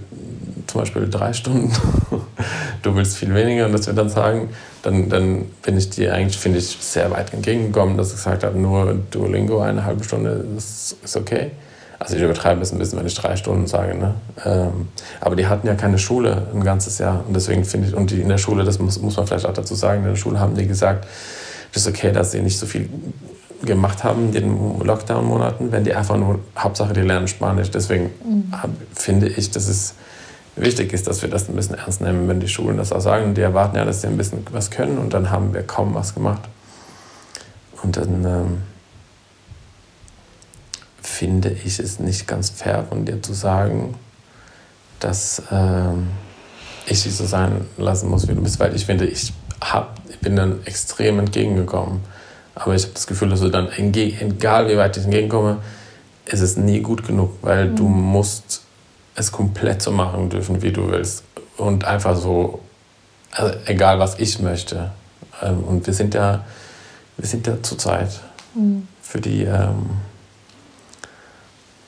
[0.67, 1.71] zum Beispiel drei Stunden,
[2.85, 4.49] du willst viel weniger und dass wir dann sagen,
[4.83, 8.57] dann, dann bin ich dir eigentlich, finde ich, sehr weit entgegengekommen, dass ich gesagt habe,
[8.57, 11.51] nur Duolingo eine halbe Stunde ist, ist okay.
[11.97, 13.97] Also ich übertreibe es ein bisschen, wenn ich drei Stunden sage.
[13.97, 14.15] Ne?
[14.45, 14.89] Ähm,
[15.21, 17.23] aber die hatten ja keine Schule ein ganzes Jahr.
[17.25, 19.53] Und deswegen finde ich, und die in der Schule, das muss, muss man vielleicht auch
[19.53, 21.07] dazu sagen, in der Schule haben die gesagt,
[21.73, 22.89] das ist okay, dass sie nicht so viel
[23.63, 27.71] gemacht haben in den Lockdown-Monaten, wenn die einfach nur, Hauptsache die lernen Spanisch.
[27.71, 28.11] Deswegen
[28.51, 29.95] hab, finde ich, dass es
[30.55, 33.33] wichtig ist, dass wir das ein bisschen ernst nehmen, wenn die Schulen das auch sagen.
[33.33, 36.13] Die erwarten ja, dass sie ein bisschen was können und dann haben wir kaum was
[36.13, 36.43] gemacht.
[37.83, 38.57] Und dann ähm,
[41.01, 43.95] finde ich es nicht ganz fair von dir zu sagen,
[44.99, 46.07] dass ähm,
[46.87, 50.19] ich dich so sein lassen muss, wie du bist, weil ich finde, ich, hab, ich
[50.19, 52.01] bin dann extrem entgegengekommen.
[52.55, 55.57] Aber ich habe das Gefühl, dass du dann, egal wie weit ich entgegenkomme,
[56.25, 58.64] ist es nie gut genug, weil du musst
[59.15, 61.23] es komplett so machen dürfen, wie du willst.
[61.57, 62.59] Und einfach so,
[63.31, 64.91] also egal was ich möchte.
[65.41, 66.43] Ähm, Und wir sind ja,
[67.17, 68.09] wir sind ja zurzeit
[69.01, 69.89] für die, ähm,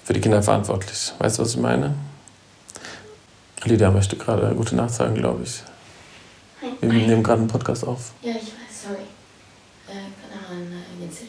[0.03, 1.13] für die Kinder verantwortlich.
[1.19, 1.95] Weißt du, was ich meine?
[3.63, 5.61] Lydia möchte gerade gute Nacht sagen, glaube ich.
[6.81, 8.11] Wir nehmen gerade einen Podcast auf.
[8.21, 9.03] Ja, ich weiß, sorry.
[9.89, 11.27] Eh, kan jag ha en uh, genser?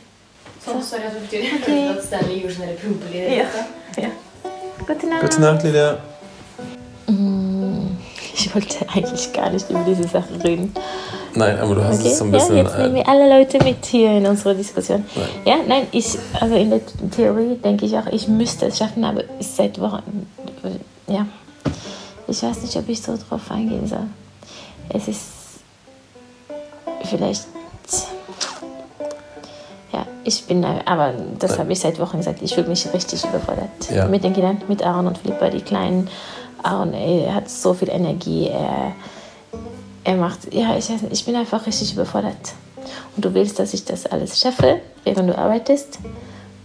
[0.65, 1.61] Sånn, sorry at du forstyrrer.
[1.63, 1.97] Ok.
[1.97, 3.31] At Stanley gjorde sånne pumpelyder.
[3.37, 3.45] Ja.
[4.03, 4.11] Ja.
[4.89, 5.21] Gute Nacht.
[5.21, 5.99] Gute Nacht, Lydia.
[7.07, 7.89] Mm,
[8.35, 10.73] Ich wollte eigentlich gar nicht über diese Sache reden.
[11.35, 12.57] Nein, aber du hast Okay, es so ein ja, bisschen.
[12.57, 15.05] jetzt nehmen äh, wir alle Leute mit hier in unsere Diskussion.
[15.15, 15.29] Nein.
[15.45, 16.81] Ja, nein, ich, also in der
[17.15, 20.27] Theorie denke ich auch, ich müsste es schaffen, aber ist seit Wochen,
[21.07, 21.27] ja,
[22.27, 24.07] ich weiß nicht, ob ich so drauf eingehen soll.
[24.89, 25.23] Es ist
[27.05, 27.45] vielleicht,
[27.93, 27.99] ja,
[30.29, 34.07] ich bin, aber das habe ich seit Wochen gesagt, ich fühle mich richtig überfordert Ja.
[34.07, 36.09] mit den Kindern, mit Aaron und Philippa, die Kleinen.
[36.63, 38.93] Aaron er hat so viel Energie, er,
[40.05, 42.55] er macht, ja, ich, ich bin einfach richtig überfordert.
[43.17, 45.99] Und du willst, dass ich das alles schaffe, während du arbeitest.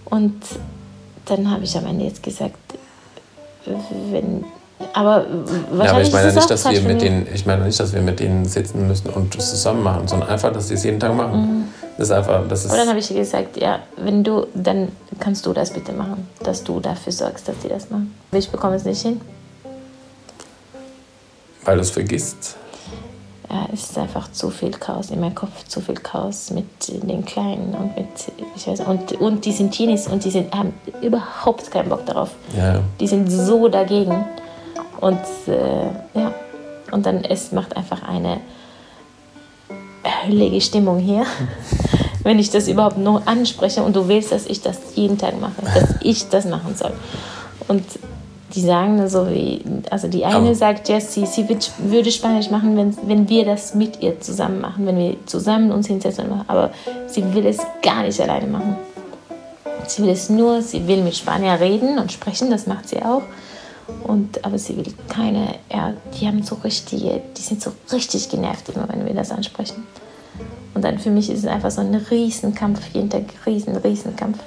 [0.05, 0.41] Und
[1.25, 2.55] dann habe ich am Ende jetzt gesagt,
[4.11, 4.43] wenn,
[4.93, 5.25] aber
[5.71, 7.79] wahrscheinlich Ja, aber ich meine ist es nicht, dass wir mit denen, ich meine nicht,
[7.79, 10.83] dass wir mit denen sitzen müssen und das zusammen machen, sondern einfach, dass sie es
[10.83, 11.69] jeden Tag machen.
[11.97, 12.71] Das ist einfach, das ist.
[12.71, 16.27] Und dann habe ich ihr gesagt, ja, wenn du, dann kannst du das bitte machen,
[16.41, 18.13] dass du dafür sorgst, dass die das machen.
[18.31, 19.21] Ich bekomme es nicht hin.
[21.65, 22.57] weil du es vergisst.
[23.49, 27.23] Ja, es ist einfach zu viel Chaos in meinem Kopf, zu viel Chaos mit den
[27.23, 28.07] Kleinen und mit,
[28.55, 32.31] ich weiß, und, und die sind Teenies und die sind, haben überhaupt keinen Bock darauf.
[32.57, 34.25] Ja, Die sind so dagegen.
[34.99, 35.85] Und äh,
[36.19, 36.33] ja,
[36.91, 38.39] und dann es macht einfach eine
[40.27, 41.25] höllige Stimmung hier,
[42.23, 45.61] wenn ich das überhaupt nur anspreche und du willst, dass ich das jeden Tag mache,
[45.73, 46.91] dass ich das machen soll.
[47.67, 47.83] Und
[48.55, 51.25] die sagen so wie, also die eine Aber- sagt, ja, sie,
[51.79, 55.87] würde Spanisch machen, wenn, wenn wir das mit ihr zusammen machen, wenn wir zusammen uns
[55.87, 56.25] hinsetzen.
[56.47, 56.71] Aber
[57.07, 58.75] sie will es gar nicht alleine machen.
[59.87, 63.23] Sie will es nur, sie will mit Spanier reden und sprechen, das macht sie auch.
[64.03, 68.69] Und, aber sie will keine, ja, die haben so richtige, die sind so richtig genervt
[68.69, 69.85] immer, wenn wir das ansprechen.
[70.73, 74.39] Und dann für mich ist es einfach so ein Riesenkampf, jeden Tag riesen, Riesenkampf.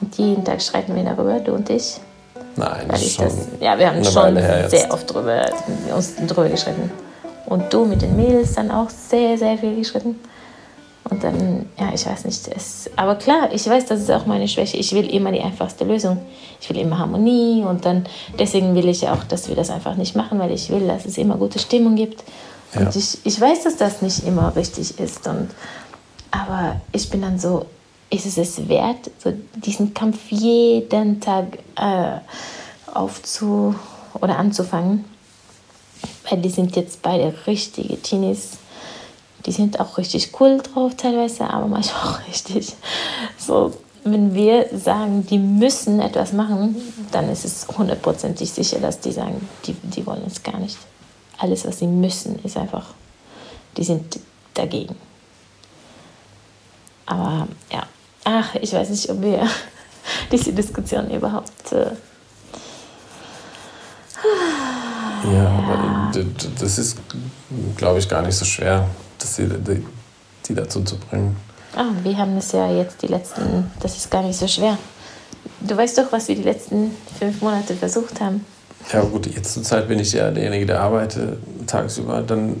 [0.00, 1.98] Und jeden Tag streiten wir darüber, du und ich.
[2.56, 4.90] nein, Weil ich das, ja, wir haben schon sehr jetzt.
[4.90, 5.46] oft drüber,
[5.94, 6.90] uns drüber geschritten.
[7.46, 10.18] Und du mit den Mädels dann auch sehr, sehr viel geschritten.
[11.10, 12.48] Und dann, ja, ich weiß nicht.
[12.48, 14.78] Es, aber klar, ich weiß, das ist auch meine Schwäche.
[14.78, 16.18] Ich will immer die einfachste Lösung.
[16.60, 18.06] Ich will immer Harmonie und dann,
[18.38, 21.04] deswegen will ich ja auch, dass wir das einfach nicht machen, weil ich will, dass
[21.04, 22.24] es immer gute Stimmung gibt.
[22.74, 22.80] Ja.
[22.80, 25.26] Und ich, ich weiß, dass das nicht immer richtig ist.
[25.26, 25.50] Und,
[26.30, 27.66] aber ich bin dann so,
[28.08, 32.18] ist es es wert, so diesen Kampf jeden Tag äh,
[32.92, 33.74] aufzu
[34.20, 35.04] oder anzufangen?
[36.28, 38.52] Weil die sind jetzt beide richtige Teenies.
[39.46, 42.74] Die sind auch richtig cool drauf teilweise, aber manchmal auch richtig
[43.38, 43.72] so.
[44.06, 46.76] Wenn wir sagen, die müssen etwas machen,
[47.10, 50.76] dann ist es hundertprozentig sicher, dass die sagen, die, die wollen es gar nicht.
[51.38, 52.92] Alles, was sie müssen, ist einfach,
[53.78, 54.20] die sind
[54.52, 54.94] dagegen.
[57.06, 57.84] Aber ja,
[58.24, 59.48] ach, ich weiß nicht, ob wir
[60.32, 61.72] diese Diskussion überhaupt.
[61.72, 61.92] Äh
[65.24, 66.12] ja, ja,
[66.60, 66.98] das ist,
[67.76, 68.88] glaube ich, gar nicht so schwer,
[69.24, 69.86] das die, die,
[70.46, 71.36] die dazu zu bringen.
[71.76, 74.78] Ah, wir haben es ja jetzt die letzten, das ist gar nicht so schwer.
[75.60, 78.44] Du weißt doch, was wir die letzten fünf Monate versucht haben.
[78.92, 82.22] Ja, gut, jetzt zur Zeit bin ich ja derjenige, der arbeitet tagsüber.
[82.22, 82.60] Dann,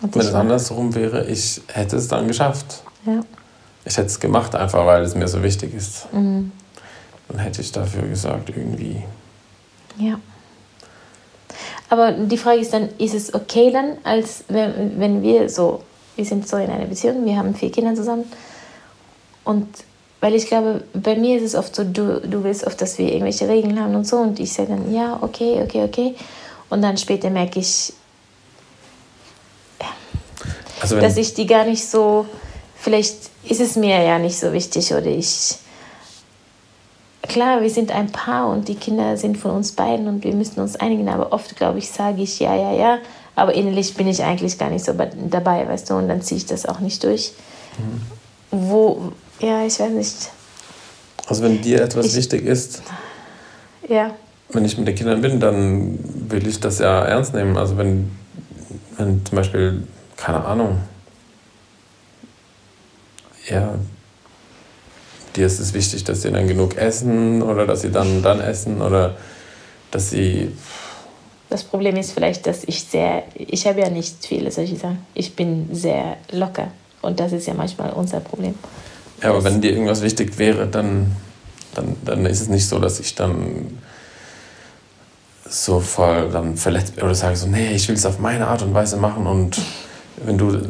[0.00, 2.82] wenn es andersrum wäre, ich hätte es dann geschafft.
[3.06, 3.20] Ja.
[3.86, 6.12] Ich hätte es gemacht, einfach weil es mir so wichtig ist.
[6.12, 6.52] Mhm.
[7.28, 9.02] Dann hätte ich dafür gesagt, irgendwie.
[9.98, 10.18] Ja.
[11.94, 15.80] Aber die Frage ist dann, ist es okay dann, als wenn, wenn wir so,
[16.16, 18.24] wir sind so in einer Beziehung, wir haben vier Kinder zusammen
[19.44, 19.68] und
[20.20, 23.12] weil ich glaube, bei mir ist es oft so, du, du willst oft, dass wir
[23.12, 24.16] irgendwelche Regeln haben und so.
[24.16, 26.14] Und ich sage dann, ja, okay, okay, okay.
[26.68, 27.92] Und dann später merke ich,
[29.80, 29.86] ja,
[30.80, 32.26] also dass ich die gar nicht so,
[32.74, 35.56] vielleicht ist es mir ja nicht so wichtig oder ich,
[37.28, 40.60] klar, wir sind ein Paar und die Kinder sind von uns beiden und wir müssen
[40.60, 42.98] uns einigen, aber oft, glaube ich, sage ich ja, ja, ja,
[43.36, 46.46] aber innerlich bin ich eigentlich gar nicht so dabei, weißt du, und dann ziehe ich
[46.46, 47.32] das auch nicht durch.
[47.78, 48.00] Mhm.
[48.50, 50.30] Wo, ja, ich weiß nicht.
[51.26, 52.82] Also wenn dir etwas ich, wichtig ist,
[53.88, 54.14] ja.
[54.50, 55.98] wenn ich mit den Kindern bin, dann
[56.30, 57.56] will ich das ja ernst nehmen.
[57.56, 58.10] Also wenn,
[58.96, 59.82] wenn zum Beispiel,
[60.16, 60.78] keine Ahnung,
[63.48, 63.74] ja,
[65.36, 68.82] dir ist es wichtig, dass sie dann genug essen oder dass sie dann dann essen
[68.82, 69.16] oder
[69.90, 70.52] dass sie...
[71.50, 74.98] Das Problem ist vielleicht, dass ich sehr, ich habe ja nicht viele solche Sachen.
[75.14, 76.68] Ich bin sehr locker
[77.02, 78.54] und das ist ja manchmal unser Problem.
[79.22, 81.12] Ja, aber wenn dir irgendwas wichtig wäre, dann,
[81.74, 83.78] dann, dann ist es nicht so, dass ich dann
[85.48, 88.62] so voll dann verletzt bin oder sage so, nee, ich will es auf meine Art
[88.62, 89.60] und Weise machen und
[90.24, 90.60] wenn du,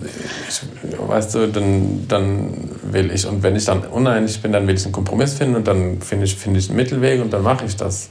[0.48, 0.62] ich,
[0.98, 4.84] weißt du, dann, dann will ich und wenn ich dann uneinig bin, dann will ich
[4.84, 7.76] einen Kompromiss finden und dann finde ich, find ich einen Mittelweg und dann mache ich
[7.76, 8.08] das.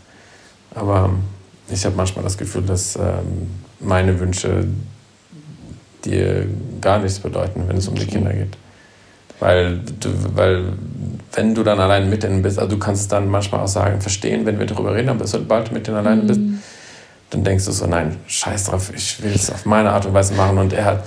[0.76, 1.12] Aber
[1.70, 4.66] ich habe manchmal das Gefühl, dass ähm, meine Wünsche
[6.06, 6.46] dir
[6.82, 8.58] gar nichts bedeuten, wenn es um die Kinder geht.
[9.40, 10.74] Weil, du, weil
[11.34, 14.00] wenn du dann allein mit denen bist, also du kannst es dann manchmal auch sagen,
[14.00, 16.60] verstehen, wenn wir darüber reden, aber sobald du mit denen alleine bist, mhm.
[17.34, 20.34] Dann denkst du so, nein, scheiß drauf, ich will es auf meine Art und Weise
[20.36, 20.58] machen.
[20.58, 21.04] Und er hat,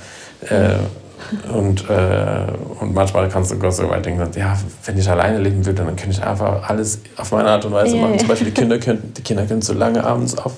[0.49, 2.47] äh, und, äh,
[2.81, 5.97] und manchmal kannst du Gott so weit denken, ja, wenn ich alleine leben würde, dann
[5.97, 8.13] könnte ich einfach alles auf meine Art und Weise machen.
[8.13, 8.19] Ja.
[8.19, 10.55] Zum Beispiel die Kinder können, die Kinder können so lange abends auf,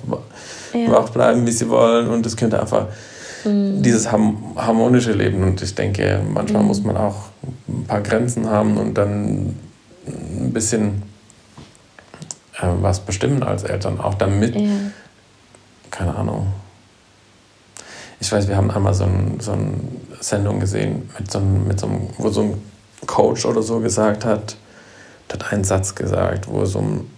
[0.73, 0.91] ja.
[0.91, 2.87] wach bleiben, wie sie wollen und es könnte einfach
[3.45, 3.83] mhm.
[3.83, 5.43] dieses harmonische Leben.
[5.43, 6.69] Und ich denke, manchmal mhm.
[6.69, 7.17] muss man auch
[7.69, 9.55] ein paar Grenzen haben und dann
[10.07, 11.03] ein bisschen
[12.61, 14.69] äh, was bestimmen als Eltern, auch damit, ja.
[15.91, 16.53] Keine Ahnung.
[18.21, 19.75] Ich weiß, wir haben einmal so, ein, so eine
[20.21, 22.63] Sendung gesehen, mit so, einem, mit so einem, wo so ein
[23.07, 24.57] Coach oder so gesagt hat,
[25.33, 27.09] hat einen Satz gesagt, wo es um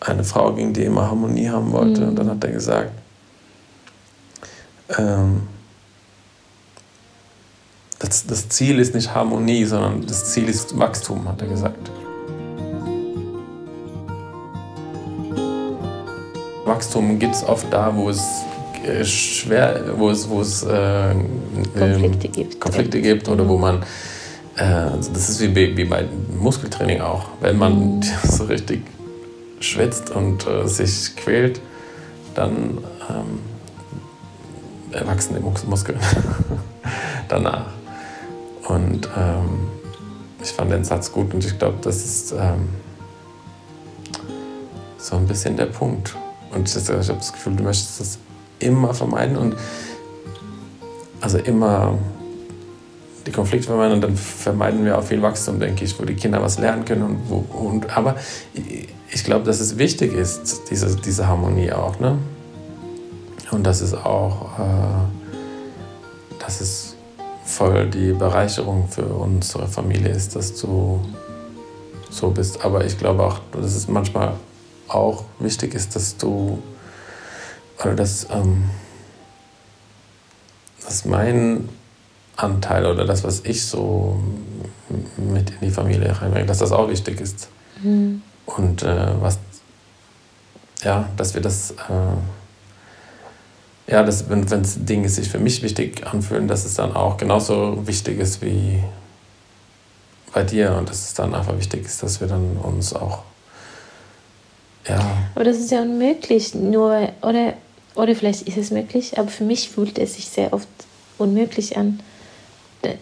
[0.00, 2.02] eine Frau ging, die immer Harmonie haben wollte.
[2.02, 2.08] Mhm.
[2.08, 2.92] Und dann hat er gesagt,
[4.98, 5.42] ähm,
[7.98, 11.90] das, das Ziel ist nicht Harmonie, sondern das Ziel ist Wachstum, hat er gesagt.
[16.64, 18.44] Wachstum gibt es oft da, wo es
[18.84, 21.14] äh, schwer, wo es, wo es äh,
[21.76, 22.60] Konflikte, ähm, gibt.
[22.60, 23.82] Konflikte gibt oder wo man,
[24.56, 26.04] äh, das ist wie, wie bei
[26.38, 28.02] Muskeltraining auch, wenn man mhm.
[28.28, 28.82] so richtig
[29.60, 31.60] schwitzt und äh, sich quält,
[32.34, 33.40] dann ähm,
[34.92, 35.98] erwachsen die Muskeln
[37.28, 37.66] danach.
[38.68, 39.68] Und ähm,
[40.42, 42.68] ich fand den Satz gut und ich glaube, das ist ähm,
[44.98, 46.16] so ein bisschen der Punkt.
[46.54, 48.18] Und ich, habe das Gefühl, du möchtest das
[48.58, 49.56] immer vermeiden und
[51.20, 51.98] also immer
[53.26, 56.42] die Konflikte vermeiden und dann vermeiden wir auch viel Wachstum, denke ich, wo die Kinder
[56.42, 57.02] was lernen können.
[57.02, 58.16] Und wo, und, aber
[59.10, 62.00] ich glaube, dass es wichtig ist, diese, diese Harmonie auch.
[62.00, 62.18] Ne?
[63.50, 66.96] Und das ist auch, äh, dass es
[67.44, 71.00] voll die Bereicherung für unsere Familie ist, dass du
[72.10, 72.64] so bist.
[72.64, 74.34] Aber ich glaube auch, dass es manchmal
[74.94, 76.62] auch wichtig ist, dass du,
[77.80, 78.70] oder dass, ähm,
[80.84, 81.68] was mein
[82.36, 84.20] Anteil oder das, was ich so
[85.16, 87.48] mit in die Familie reinbringe, dass das auch wichtig ist.
[87.82, 88.22] Mhm.
[88.46, 89.38] Und äh, was,
[90.82, 92.16] ja, dass wir das, äh,
[93.92, 97.86] ja, dass, wenn, wenn Dinge sich für mich wichtig anfühlen, dass es dann auch genauso
[97.86, 98.82] wichtig ist wie
[100.32, 103.22] bei dir und dass es dann einfach wichtig ist, dass wir dann uns auch,
[104.88, 105.00] ja.
[105.34, 107.54] Aber das ist ja unmöglich, nur, oder,
[107.94, 110.68] oder vielleicht ist es möglich, aber für mich fühlt es sich sehr oft
[111.18, 112.00] unmöglich an.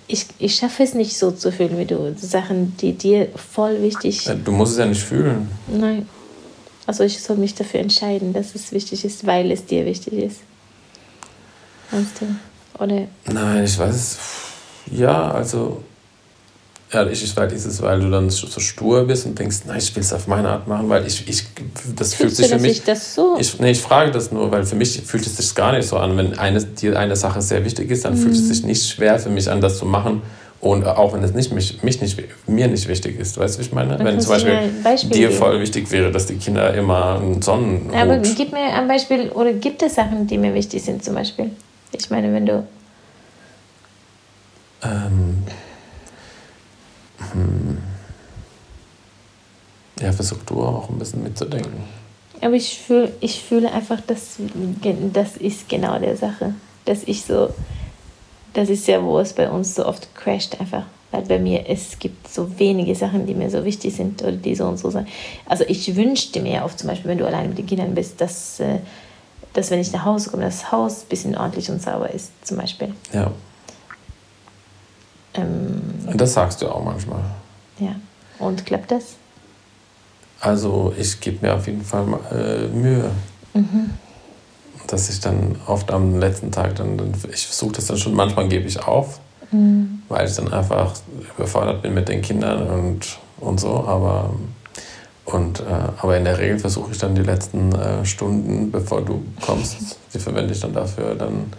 [0.06, 2.14] Ich, ich schaffe es nicht so zu fühlen wie du.
[2.18, 4.46] Sachen, die dir voll wichtig sind.
[4.46, 5.48] Du musst es ja nicht fühlen.
[5.68, 6.06] Nein.
[6.86, 10.40] Also ich soll mich dafür entscheiden, dass es wichtig ist, weil es dir wichtig ist.
[11.90, 12.82] Meinst du?
[12.82, 13.06] Oder?
[13.32, 14.18] Nein, ich weiß.
[14.92, 15.82] Ja, also
[16.92, 19.78] ja, ich, ich weiß, ist es, weil du dann so stur bist und denkst, nein,
[19.78, 21.44] ich will es auf meine Art machen, weil ich, ich
[21.94, 22.78] das fühlt sich du, für mich.
[22.78, 23.36] Ich das so?
[23.38, 25.98] Ich, nee, ich frage das nur, weil für mich fühlt es sich gar nicht so
[25.98, 26.16] an.
[26.16, 28.22] Wenn eine, dir eine Sache sehr wichtig ist, dann mhm.
[28.22, 28.46] fühlt es mhm.
[28.46, 30.22] sich nicht schwer für mich an, das zu machen.
[30.60, 33.72] Und auch wenn es nicht, mich, mich nicht, mir nicht wichtig ist, weißt du, ich
[33.72, 33.96] meine?
[33.96, 35.38] Dann wenn zum Beispiel, Beispiel dir geben.
[35.38, 37.90] voll wichtig wäre, dass die Kinder immer einen Sonnen.
[37.94, 41.52] Aber gib mir ein Beispiel, oder gibt es Sachen, die mir wichtig sind, zum Beispiel?
[41.92, 42.66] Ich meine, wenn du.
[44.82, 45.44] Ähm,
[47.32, 47.78] hm.
[50.00, 51.84] Ja, versuch du auch ein bisschen mitzudenken.
[52.40, 54.36] Aber ich, fühl, ich fühle einfach, dass
[55.12, 56.54] das ist genau der Sache.
[56.86, 57.50] Dass ich so,
[58.54, 60.84] das ist ja, wo es bei uns so oft crasht einfach.
[61.10, 64.54] Weil bei mir, es gibt so wenige Sachen, die mir so wichtig sind oder die
[64.54, 65.08] so und so sind.
[65.44, 68.60] Also ich wünschte mir oft zum Beispiel, wenn du alleine mit den Kindern bist, dass,
[68.60, 68.78] äh,
[69.52, 72.56] dass wenn ich nach Hause komme, das Haus ein bisschen ordentlich und sauber ist zum
[72.56, 72.94] Beispiel.
[73.12, 73.32] Ja.
[75.34, 75.80] Ähm,
[76.14, 77.20] das sagst du auch manchmal.
[77.78, 77.94] Ja.
[78.38, 79.16] Und klappt das?
[80.40, 83.10] Also ich gebe mir auf jeden Fall äh, Mühe.
[83.54, 83.90] Mhm.
[84.86, 88.48] Dass ich dann oft am letzten Tag dann, dann ich versuche das dann schon, manchmal
[88.48, 89.20] gebe ich auf,
[89.52, 90.02] mhm.
[90.08, 90.94] weil ich dann einfach
[91.36, 94.30] überfordert bin mit den Kindern und, und so, aber
[95.26, 95.64] und, äh,
[95.98, 100.18] aber in der Regel versuche ich dann die letzten äh, Stunden, bevor du kommst, die
[100.18, 101.52] verwende ich dann dafür, dann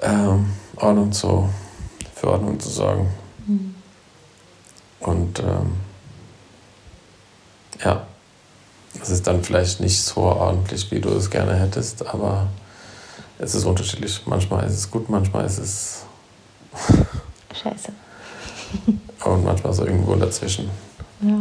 [0.00, 1.48] ähm, Ordnung zu
[2.22, 3.08] für Ordnung zu sorgen.
[3.48, 3.74] Mhm.
[5.00, 5.72] Und ähm,
[7.84, 8.06] ja,
[9.00, 12.46] es ist dann vielleicht nicht so ordentlich, wie du es gerne hättest, aber
[13.40, 14.22] es ist unterschiedlich.
[14.26, 16.04] Manchmal ist es gut, manchmal ist es
[17.60, 17.92] scheiße.
[19.24, 20.70] Und manchmal so irgendwo dazwischen.
[21.22, 21.40] Ja.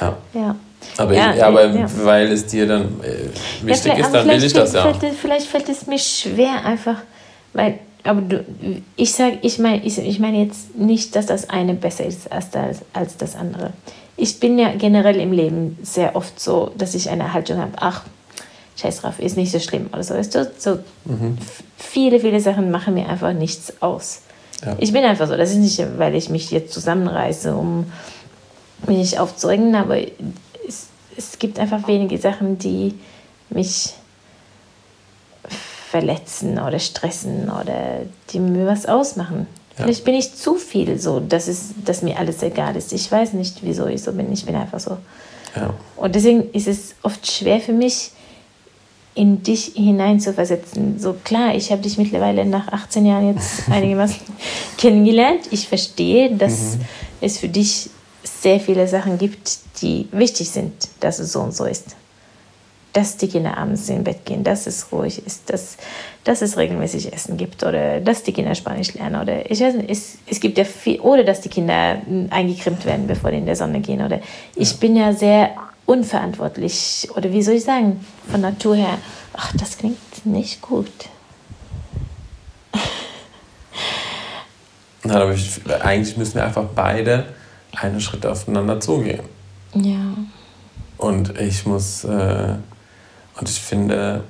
[0.00, 0.16] Ja.
[0.34, 0.56] ja.
[0.96, 1.86] Aber, ja, ich, aber ja.
[2.02, 3.28] weil es dir dann äh,
[3.62, 4.92] wichtig ist, dann will ich das ja.
[4.92, 6.96] Fällt, vielleicht fällt es mir schwer, einfach,
[7.52, 8.44] weil aber du,
[8.96, 12.50] ich sage, ich meine ich, ich mein jetzt nicht, dass das eine besser ist als
[12.50, 13.72] das, als das andere.
[14.16, 18.04] Ich bin ja generell im Leben sehr oft so, dass ich eine Haltung habe, ach,
[18.76, 20.14] scheiß drauf, ist nicht so schlimm oder so.
[20.14, 20.50] Weißt du?
[20.58, 21.38] so mhm.
[21.76, 24.22] Viele, viele Sachen machen mir einfach nichts aus.
[24.64, 24.76] Ja.
[24.78, 25.36] Ich bin einfach so.
[25.36, 27.90] Das ist nicht, weil ich mich jetzt zusammenreiße, um
[28.86, 29.98] mich aufzuregen, aber
[30.66, 32.94] es, es gibt einfach wenige Sachen, die
[33.50, 33.94] mich
[35.90, 39.48] verletzen oder stressen oder die mir was ausmachen.
[39.76, 39.84] Ja.
[39.84, 42.92] Vielleicht bin ich zu viel so, dass, es, dass mir alles egal ist.
[42.92, 44.32] Ich weiß nicht, wieso ich so bin.
[44.32, 44.98] Ich bin einfach so.
[45.56, 45.74] Ja.
[45.96, 48.12] Und deswegen ist es oft schwer für mich,
[49.16, 51.00] in dich hineinzuversetzen.
[51.00, 54.20] So klar, ich habe dich mittlerweile nach 18 Jahren jetzt einigermaßen
[54.78, 55.40] kennengelernt.
[55.50, 56.84] Ich verstehe, dass mhm.
[57.20, 57.90] es für dich
[58.22, 61.96] sehr viele Sachen gibt, die wichtig sind, dass es so und so ist
[62.92, 65.76] dass die Kinder abends ins Bett gehen, dass es ruhig ist, dass,
[66.24, 69.90] dass es regelmäßig Essen gibt oder dass die Kinder Spanisch lernen oder ich weiß nicht,
[69.90, 71.98] es, es gibt ja viel, oder dass die Kinder
[72.30, 74.20] eingekrimmt werden, bevor die in der Sonne gehen oder
[74.54, 75.50] ich bin ja sehr
[75.86, 78.98] unverantwortlich oder wie soll ich sagen, von Natur her,
[79.34, 80.90] ach, das klingt nicht gut.
[85.02, 87.26] Nein, aber ich, eigentlich müssen wir einfach beide
[87.74, 89.22] einen Schritt aufeinander zugehen.
[89.74, 90.14] Ja.
[90.98, 92.54] Und ich muss äh,
[93.40, 94.22] und ich finde.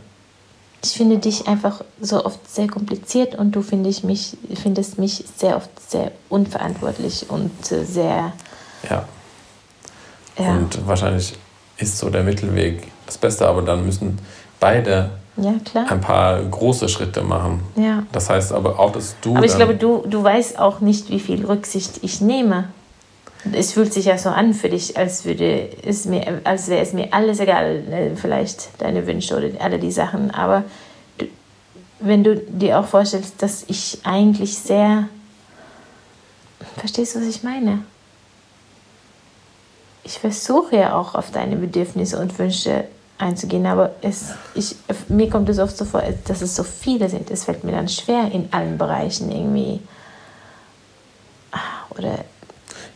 [0.82, 5.24] Ich finde dich einfach so oft sehr kompliziert und du find ich mich, findest mich
[5.36, 8.32] sehr oft sehr unverantwortlich und äh, sehr.
[8.88, 9.04] Ja.
[10.38, 10.54] ja.
[10.54, 11.34] Und wahrscheinlich
[11.76, 14.18] ist so der Mittelweg das Beste, aber dann müssen
[14.58, 15.54] beide ja,
[15.88, 17.60] ein paar große Schritte machen.
[17.76, 18.04] Ja.
[18.12, 19.36] Das heißt aber auch, dass du.
[19.36, 22.68] Aber ich glaube, du, du weißt auch nicht, wie viel Rücksicht ich nehme
[23.52, 26.92] es fühlt sich ja so an für dich, als würde es mir, als wäre es
[26.92, 30.30] mir alles egal, äh, vielleicht deine Wünsche oder alle die Sachen.
[30.30, 30.64] Aber
[31.18, 31.26] du,
[32.00, 35.08] wenn du dir auch vorstellst, dass ich eigentlich sehr,
[36.76, 37.84] verstehst du, was ich meine?
[40.04, 42.84] Ich versuche ja auch auf deine Bedürfnisse und Wünsche
[43.16, 43.66] einzugehen.
[43.66, 44.76] Aber es, ich,
[45.08, 47.30] mir kommt es oft so vor, dass es so viele sind.
[47.30, 49.80] Es fällt mir dann schwer, in allen Bereichen irgendwie.
[51.52, 51.58] Ah,
[51.96, 52.24] Oder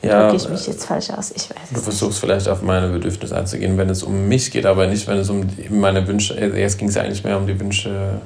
[0.02, 1.32] Ja, drücke ich mich jetzt falsch aus?
[1.34, 4.86] Ich weiß Du versuchst vielleicht auf meine Bedürfnisse einzugehen, wenn es um mich geht, aber
[4.86, 6.34] nicht, wenn es um meine Wünsche.
[6.34, 8.20] Jetzt ging es ja eigentlich mehr um die Wünsche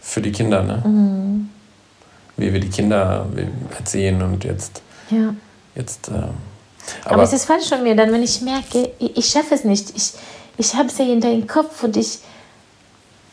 [0.00, 0.82] für die Kinder, ne?
[0.84, 1.48] Mhm.
[2.36, 3.26] Wie wir die Kinder
[3.78, 4.82] erziehen und jetzt.
[5.10, 5.34] Ja.
[5.76, 6.30] jetzt ähm,
[7.04, 9.64] Aber, aber es ist falsch von mir, dann wenn ich merke, ich, ich schaffe es
[9.64, 9.92] nicht.
[9.96, 10.12] Ich,
[10.56, 12.18] ich habe es ja hinter den Kopf und ich,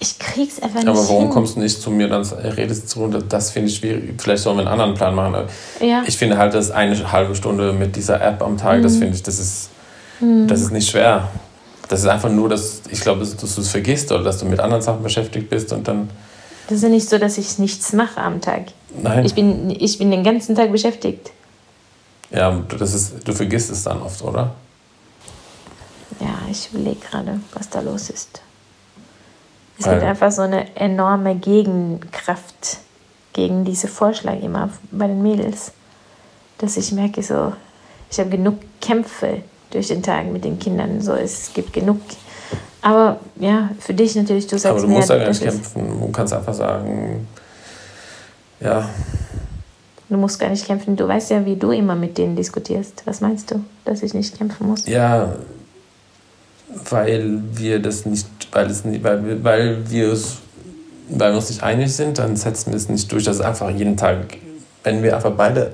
[0.02, 1.30] ich krieg's einfach nicht aber warum hin.
[1.32, 4.20] kommst du nicht zu mir, dann redest du, das- das finde ich schwierig.
[4.22, 5.47] Vielleicht sollen wir einen anderen Plan machen.
[5.80, 6.04] Ja.
[6.08, 8.84] Ich finde halt, dass eine halbe Stunde mit dieser App am Tag, Mhm.
[8.84, 9.70] das finde ich, das ist,
[10.20, 11.30] das ist nicht schwer.
[11.88, 14.45] Das ist einfach nur, dass ich glaube, dass, dass du es vergisst oder dass du
[14.45, 16.10] mit anderen Sachen beschäftigt bist und dann.
[16.68, 18.66] Das ist ja nicht so, dass ich nichts mache am Tag.
[19.02, 19.26] Nein.
[19.26, 21.32] Ich bin, ich bin den ganzen Tag beschäftigt.
[22.32, 24.56] Ja, das ist, du vergisst es dann oft, oder?
[26.20, 28.41] Ja, ich überlege gerade, was da los ist.
[29.86, 32.78] Es gibt einfach so eine enorme Gegenkraft
[33.34, 35.72] gegen diese Vorschlag immer bei den Mädels,
[36.60, 37.54] dass ich merke so,
[38.10, 42.00] ich habe genug Kämpfe durch den Tag mit den Kindern, so es gibt genug.
[42.82, 46.00] Aber ja, für dich natürlich, du sagst Aber du musst ja nicht kämpfen.
[46.00, 47.28] Du kannst einfach sagen,
[48.60, 48.88] ja,
[50.10, 50.98] Du musst gar nicht kämpfen.
[50.98, 53.02] Du weißt ja, wie du immer mit denen diskutierst.
[53.06, 54.86] Was meinst du, dass ich nicht kämpfen muss?
[54.86, 55.34] ja,
[56.90, 60.38] weil wir das nicht, weil es weil wir, weil wir es,
[61.10, 63.24] weil wir uns nicht einig sind, dann setzen wir es nicht durch.
[63.24, 64.18] Das ist einfach jeden Tag,
[64.84, 65.72] wenn wir einfach beide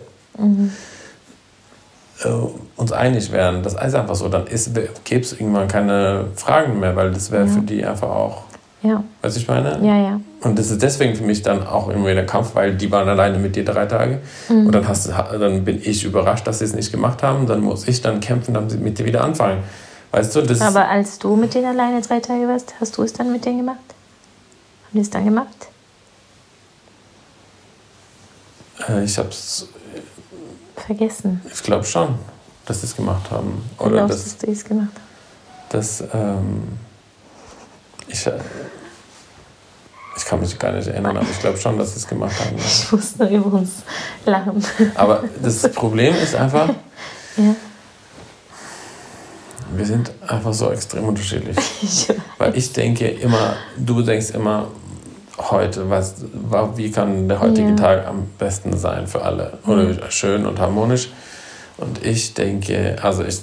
[2.23, 2.27] äh,
[2.75, 7.11] uns einig wären, das ist einfach so, dann gäbe es irgendwann keine Fragen mehr, weil
[7.11, 7.51] das wäre Ja.
[7.51, 8.43] für die einfach auch,
[8.83, 9.79] Ja, weißt du, ich meine?
[9.85, 10.21] ja, ja.
[10.41, 13.39] Und das ist deswegen für mich dann auch irgendwie der Kampf, weil die waren alleine
[13.39, 14.19] mit dir drei Tage.
[14.49, 17.47] Und dann, hast, du- dann bin ich überrascht, dass sie es nicht gemacht haben.
[17.47, 19.63] Dann muss ich dann kämpfen, dann sie mit dir wieder anfangen.
[20.11, 23.13] Weißt du, das Aber als du mit denen alleine drei Tage warst, hast du es
[23.13, 23.77] dann mit denen gemacht?
[24.85, 25.67] Haben die es dann gemacht?
[28.87, 29.67] äh, ich hab's,
[30.75, 31.41] Vergessen.
[31.51, 32.15] ich glaube schon,
[32.65, 33.63] dass sie es gemacht haben.
[33.77, 35.07] Du Oder glaubst, dass, dass die es gemacht haben?
[35.69, 36.63] dass ähm,
[38.07, 38.39] ich, äh,
[40.15, 42.57] ich kann mich gar nicht erinnern, aber ich glaube schon, dass sie es gemacht haben.
[42.57, 42.63] ja.
[42.65, 43.71] Ich muss nur über uns
[44.25, 44.63] lachen.
[44.95, 46.69] Aber das Problem ist einfach,
[47.35, 47.55] ja,
[49.75, 51.57] wir sind einfach so extrem unterschiedlich.
[51.81, 52.07] ich,
[52.37, 54.67] Weil ich denke immer, du denkst immer,
[55.51, 57.75] heute, was, wa- wie kann der heutige Ja.
[57.75, 59.53] Tag am besten sein für alle?
[59.67, 61.09] Oder schön und harmonisch.
[61.77, 63.41] Und ich denke, also ich,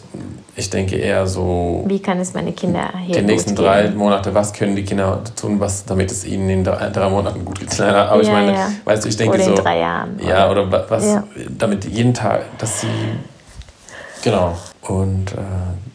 [0.57, 3.97] ich denke eher so, wie kann es meine Kinder hier die nächsten drei gehen?
[3.97, 7.61] Monate, was können die Kinder tun, was, damit es ihnen in drei, drei Monaten gut
[7.61, 7.69] geht?
[7.79, 8.69] Nein, Aber ich Ja, meine, ja.
[8.85, 10.19] weißt du, ich denke Oder so, in drei Jahren.
[10.27, 11.19] ja, oder wa- was,
[11.57, 12.89] damit jeden Tag, dass sie,
[14.23, 14.57] genau.
[14.83, 15.37] Und äh,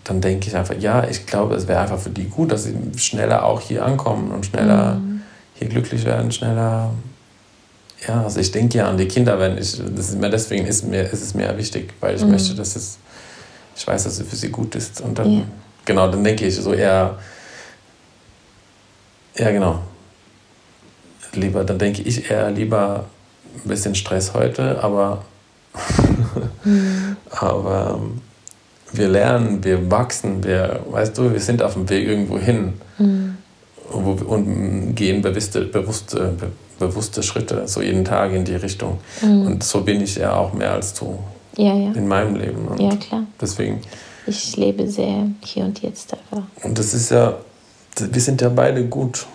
[0.10, 2.76] dann denke ich einfach, ja, ich glaube, es wäre einfach für die gut, dass sie
[2.98, 5.22] schneller auch hier ankommen und schneller Mhm.
[5.54, 6.90] hier glücklich werden, schneller.
[8.08, 10.84] Ja, also ich denke ja an die Kinder, wenn ich, das ist mir, deswegen ist,
[10.88, 12.98] mir, ist es mir wichtig, weil ich möchte, dass es,
[13.76, 15.00] ich weiß, dass es für sie gut ist.
[15.02, 15.38] Und dann, Mhm.
[15.40, 15.46] Ja.
[15.86, 17.20] genau, dann denke ich so eher,
[19.38, 19.80] ja, genau.
[21.34, 23.06] Lieber, dann denke ich eher lieber
[23.64, 25.24] ein bisschen Stress heute, aber,
[26.64, 27.16] Mhm.
[27.32, 28.22] aber ähm,
[28.94, 33.38] wir lernen, wir wachsen, wir, weißt du, wir sind auf dem Weg irgendwo hin Mhm.
[33.92, 39.00] wir, und gehen bewusste, bewusste, be, bewusste Schritte, so jeden Tag in die Richtung.
[39.22, 39.46] Mhm.
[39.48, 41.18] Und so bin ich ja auch mehr als du
[41.58, 41.92] Ja, ja.
[41.94, 42.68] in meinem Leben.
[42.68, 43.24] Und Ja, klar.
[43.40, 43.82] deswegen,
[44.28, 46.44] Ich lebe sehr hier und jetzt einfach.
[46.64, 47.36] und das ist ja,
[47.98, 49.26] wir sind ja beide gut,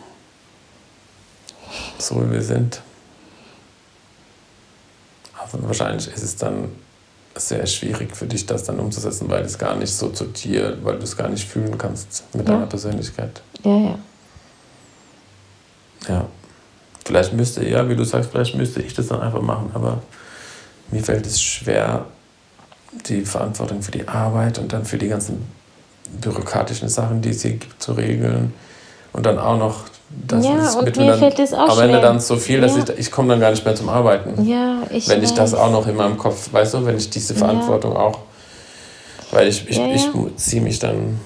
[1.98, 2.80] so wie wir sind.
[5.38, 6.68] Aber wahrscheinlich ist es dann
[7.36, 10.96] sehr schwierig für dich, das dann umzusetzen, weil es gar nicht so zu dir, weil
[10.98, 12.54] du es gar nicht fühlen kannst mit Ja.
[12.54, 13.42] deiner Persönlichkeit.
[13.64, 13.98] Ja, ja.
[16.08, 16.26] Ja.
[17.04, 20.02] Vielleicht müsste, ja, wie du sagst, vielleicht müsste ich das dann einfach machen, aber
[20.90, 22.06] mir fällt es schwer,
[23.08, 25.44] die Verantwortung für die Arbeit und dann für die ganzen
[26.20, 28.54] bürokratischen Sachen, die es hier gibt, zu regeln.
[29.12, 29.84] Und dann auch noch,
[30.26, 32.00] das Ja, ist und mir dann, fällt es auch am Ende schwer.
[32.00, 32.84] dann so viel, dass Ja.
[32.88, 34.44] ich, ich komme dann gar nicht mehr zum Arbeiten.
[34.44, 35.58] Ja, ich wenn ich das weiß.
[35.60, 37.40] auch noch in meinem Kopf, weißt du, wenn ich diese Ja.
[37.40, 38.18] Verantwortung auch,
[39.32, 40.12] weil ich, ich, Ja, ich ja.
[40.36, 41.20] ziehe mich dann,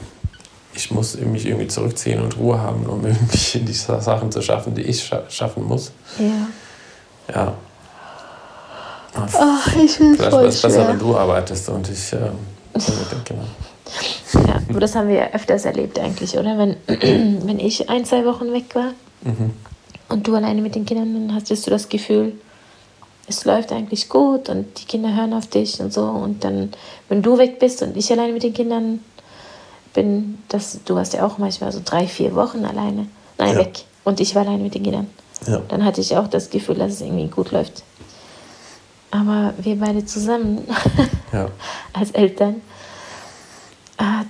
[0.75, 4.83] ich muss mich irgendwie zurückziehen und Ruhe haben, um irgendwie die Sachen zu schaffen, die
[4.83, 5.93] ich scha schaffen muss.
[6.19, 7.35] Ja.
[7.35, 7.53] Ja.
[9.15, 12.19] Ach, ich Vielleicht wäre es besser, wenn du arbeitest und ich äh,
[13.25, 13.43] genau.
[14.35, 16.59] Ja, aber das haben wir ja öfters erlebt eigentlich, oder?
[16.59, 16.77] Wenn,
[17.47, 19.51] wenn ich ein, zwei Wochen weg war Mhm.
[20.11, 22.35] und du alleine mit den Kindern, dann hattest du das Gefühl,
[23.27, 26.03] es läuft eigentlich gut und die Kinder hören auf dich und so.
[26.05, 26.71] Und dann,
[27.09, 29.01] wenn du weg bist und ich alleine mit den Kindern
[29.93, 33.07] bin, das, du warst ja auch manchmal so drei, vier Wochen alleine,
[33.39, 33.59] nein, Ja.
[33.59, 33.81] weg.
[34.05, 35.09] Und ich war alleine mit den Kindern.
[35.47, 35.61] Ja.
[35.69, 37.83] Dann hatte ich auch das Gefühl, dass es irgendwie gut läuft.
[39.11, 40.61] Aber wir beide zusammen
[41.33, 41.49] Ja.
[41.93, 42.61] als Eltern,
[43.99, 44.25] äh,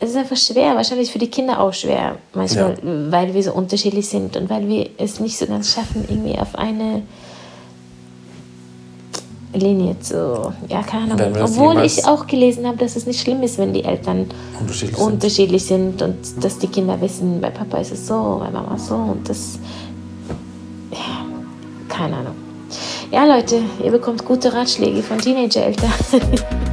[0.00, 4.08] es ist einfach schwer, wahrscheinlich für die Kinder auch schwer, manchmal, weil wir so unterschiedlich
[4.08, 7.02] sind und weil wir es nicht so ganz schaffen, irgendwie auf eine
[9.54, 11.40] Linie zu, ja, keine Ahnung.
[11.40, 14.26] Obwohl ich auch gelesen habe, dass es nicht schlimm ist, wenn die Eltern
[14.58, 15.06] Unterschiedlich sind.
[15.06, 18.96] unterschiedlich sind und dass die Kinder wissen, bei Papa ist es so, bei Mama so
[18.96, 19.58] und das,
[20.90, 21.26] ja,
[21.88, 22.34] keine Ahnung.
[23.12, 25.92] Ja, Leute, ihr bekommt gute Ratschläge von Teenager-Eltern.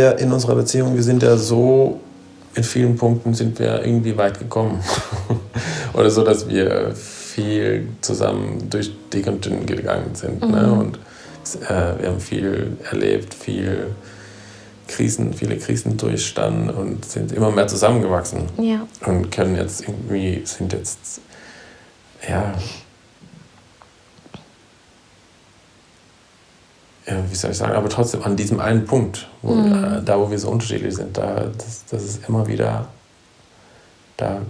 [0.00, 2.00] ja in unserer Beziehung, wir sind ja so,
[2.54, 4.80] in vielen Punkten sind wir irgendwie weit gekommen.
[5.94, 10.40] Oder so, dass wir viel zusammen durch dick und dünn gegangen sind.
[10.40, 10.72] Ne?
[10.72, 10.96] Und
[11.68, 13.94] äh, wir haben viel erlebt, viel
[14.88, 18.42] Krisen, viele Krisen durchstanden und sind immer mehr zusammengewachsen.
[18.58, 21.20] ja, Und können jetzt irgendwie, sind jetzt,
[22.28, 22.54] ja,
[27.10, 30.30] ja, wie soll ich sagen, aber trotzdem an diesem einen Punkt, wo, äh, da wo
[30.30, 32.86] wir so unterschiedlich sind, da, das, das ist immer wieder,
[34.16, 34.40] da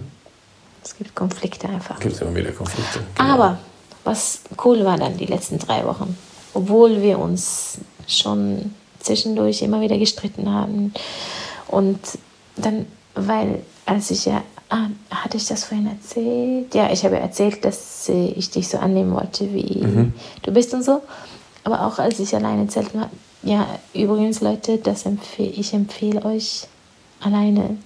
[0.83, 1.99] es gibt Konflikte einfach.
[1.99, 3.01] gibt es immer wieder Konflikte.
[3.15, 3.29] Genau.
[3.33, 3.57] Aber
[4.03, 6.17] was cool war dann die letzten drei Wochen,
[6.53, 10.93] obwohl wir uns schon zwischendurch immer wieder gestritten haben
[11.67, 11.99] und
[12.57, 12.85] dann,
[13.15, 16.73] weil als ich ja, ah, hatte ich das vorhin erzählt?
[16.73, 20.11] Ja, ich habe erzählt, dass ich dich so annehmen wollte, wie
[20.43, 21.01] du bist und so.
[21.63, 23.09] Aber auch als ich alleine zelten war,
[23.43, 26.67] ja, übrigens Leute, das empfehle, ich empfehle euch,
[27.19, 27.77] alleine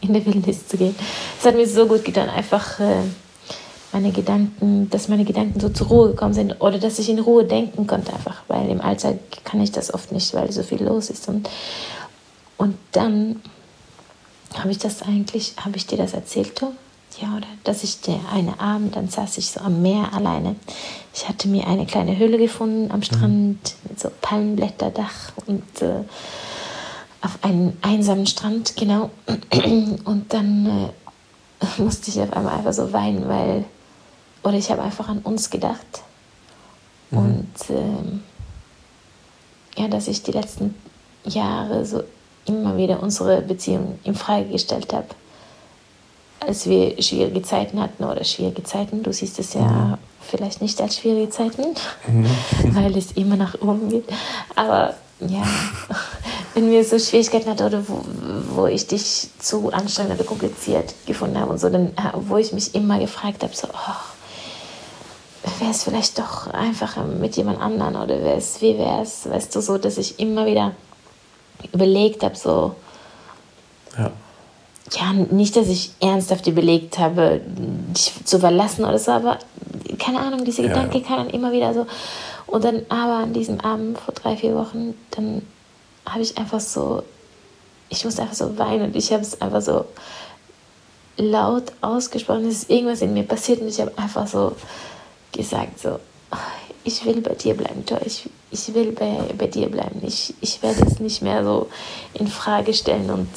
[0.00, 0.94] in der Wildnis zu gehen.
[1.38, 3.02] Es hat mir so gut getan, einfach äh,
[3.92, 7.44] meine Gedanken, dass meine Gedanken so zur Ruhe gekommen sind oder dass ich in Ruhe
[7.44, 11.10] denken konnte einfach, weil im Alltag kann ich das oft nicht, weil so viel los
[11.10, 11.48] ist und
[12.58, 13.42] und dann
[14.54, 16.76] habe ich das eigentlich, habe ich dir das erzählt, Tom?
[17.20, 17.46] Ja, oder?
[17.64, 20.56] Dass ich der eine Abend, dann saß ich so am Meer alleine.
[21.14, 26.02] Ich hatte mir eine kleine Höhle gefunden am Strand mit so Palmenblätterdach und äh,
[27.22, 29.10] auf einem einsamen Strand, genau.
[30.04, 33.64] Und dann äh, musste ich auf einmal einfach so weinen, weil,
[34.42, 36.02] oder ich habe einfach an uns gedacht.
[37.10, 38.22] Und ähm,
[39.76, 40.74] ja, dass ich die letzten
[41.24, 42.02] Jahre so
[42.46, 45.08] immer wieder unsere Beziehung in Frage gestellt habe.
[46.40, 50.96] Als wir schwierige Zeiten hatten oder schwierige Zeiten, du siehst es ja vielleicht nicht als
[50.98, 51.64] schwierige Zeiten,
[52.74, 54.04] weil es immer nach oben geht.
[54.54, 55.44] Aber ja,
[56.54, 58.04] wenn wir so Schwierigkeiten hatten oder wo,
[58.50, 62.52] wo ich dich zu anstrengend oder kompliziert gefunden habe und so, dann, äh, wo ich
[62.52, 68.20] mich immer gefragt habe, so, oh, wäre es vielleicht doch einfacher mit jemand anderen oder
[68.22, 70.72] wäre es, wie wäre es, weißt du, so, dass ich immer wieder
[71.72, 72.74] überlegt habe, so,
[73.96, 74.10] Ja.
[74.92, 79.38] Ja, nicht, dass ich ernsthaft überlegt habe, dich zu verlassen oder so, aber
[79.98, 81.04] keine Ahnung, diese Ja, Gedanke ja.
[81.04, 81.86] kam dann immer wieder so.
[82.46, 85.42] Und dann aber an diesem Abend vor drei, vier Wochen, dann
[86.08, 87.02] habe ich einfach so,
[87.88, 89.84] ich musste einfach so weinen und ich habe es einfach so
[91.16, 92.46] laut ausgesprochen.
[92.46, 94.54] Es ist irgendwas in mir passiert und ich habe einfach so
[95.32, 95.98] gesagt, so,
[96.30, 96.36] "Oh,
[96.84, 97.98] ich will bei dir bleiben, Tor.
[98.04, 100.00] Ich, ich will bei, bei dir bleiben.
[100.06, 101.68] Ich, ich werde es nicht mehr so
[102.14, 103.28] in Frage stellen und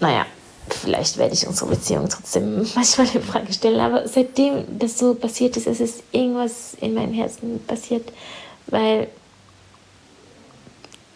[0.00, 0.26] naja,
[0.68, 5.56] vielleicht werde ich unsere Beziehung trotzdem manchmal in Frage stellen, aber seitdem das so passiert
[5.56, 8.12] ist, es ist irgendwas in meinem Herzen passiert,
[8.66, 9.08] weil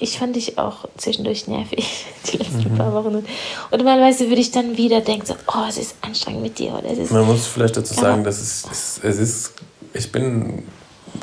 [0.00, 3.16] ich fand dich auch zwischendurch nervig, die letzten paar Wochen.
[3.16, 3.26] Und,
[3.70, 6.90] und normalerweise würde ich dann wieder denken, so, oh, es ist anstrengend mit dir oder
[6.90, 7.12] es ist...
[7.12, 9.52] Man muss vielleicht dazu sagen, dass es, es, es ist,
[9.92, 10.62] ich bin,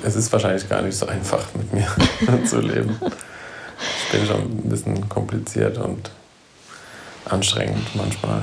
[0.04, 1.88] es ist wahrscheinlich gar nicht so einfach mit mir
[2.46, 3.00] zu leben.
[4.04, 6.12] Ich bin schon ein bisschen kompliziert und
[7.30, 8.42] anstrengend manchmal.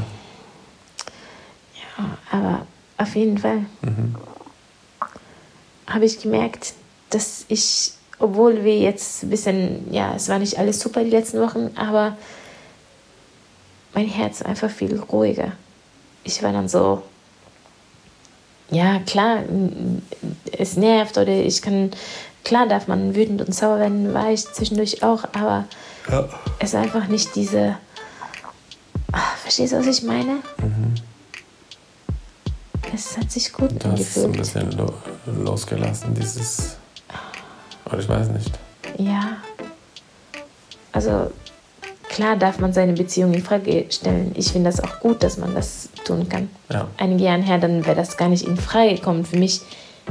[1.98, 2.66] Ja, aber
[2.98, 3.64] auf jeden Fall
[5.86, 6.74] habe ich gemerkt,
[7.10, 11.40] dass ich, obwohl wir jetzt ein bisschen, ja, es war nicht alles super die letzten
[11.40, 12.16] Wochen, aber
[13.94, 15.52] mein Herz einfach viel ruhiger.
[16.24, 17.02] Ich war dann so,
[18.70, 19.40] ja, klar,
[20.56, 21.90] es nervt oder ich kann,
[22.44, 25.66] klar darf man wütend und sauer werden, war ich zwischendurch auch, aber
[26.10, 26.28] Ja.
[26.58, 27.76] es ist einfach nicht diese,
[29.12, 30.38] ah, verstehst du, was ich meine?
[32.94, 34.92] Es hat sich gut Du hast es ein bisschen lo
[35.26, 36.76] losgelassen, dieses.
[37.86, 38.58] Oder ich weiß nicht.
[38.98, 39.38] Ja.
[40.92, 41.30] Also
[42.08, 44.32] klar darf man seine Beziehung in Frage stellen.
[44.34, 46.50] Ich finde das auch gut, dass man das tun kann.
[46.70, 46.88] Ja.
[46.98, 49.62] Einige Jahre her, dann wäre das gar nicht in Frage gekommen für mich,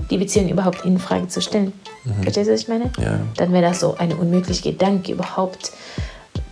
[0.10, 1.74] die Beziehung überhaupt in Frage zu stellen.
[2.24, 2.91] Verstehst du, was ich meine?
[2.97, 3.20] Ja.
[3.38, 5.72] Dann wäre das so ein unmöglicher Gedanke überhaupt,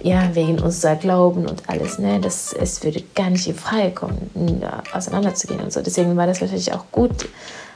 [0.02, 2.20] ja, wegen unser Glauben und alles, ne?
[2.20, 5.82] Das, es würde gar nicht in Frage kommen, auseinanderzugehen und so.
[5.82, 7.28] Deswegen war das wahrscheinlich auch gut,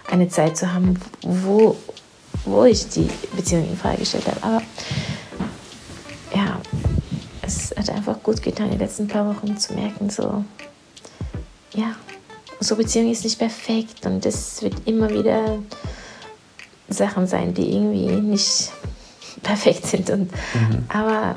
[0.10, 1.76] eine Zeit zu haben, wo,
[2.46, 4.44] wo ich die Beziehung in Frage gestellt habe.
[4.44, 4.62] Aber
[6.36, 6.60] ja,
[7.42, 10.44] es hat einfach gut getan, die letzten paar Wochen zu merken, so,
[11.74, 11.96] ja,
[12.60, 15.60] unsere Beziehung ist nicht perfekt und es wird immer wieder
[16.88, 18.72] Sachen sein, die irgendwie nicht
[19.44, 20.10] perfekt sind.
[20.10, 20.32] Und,
[20.88, 21.36] Aber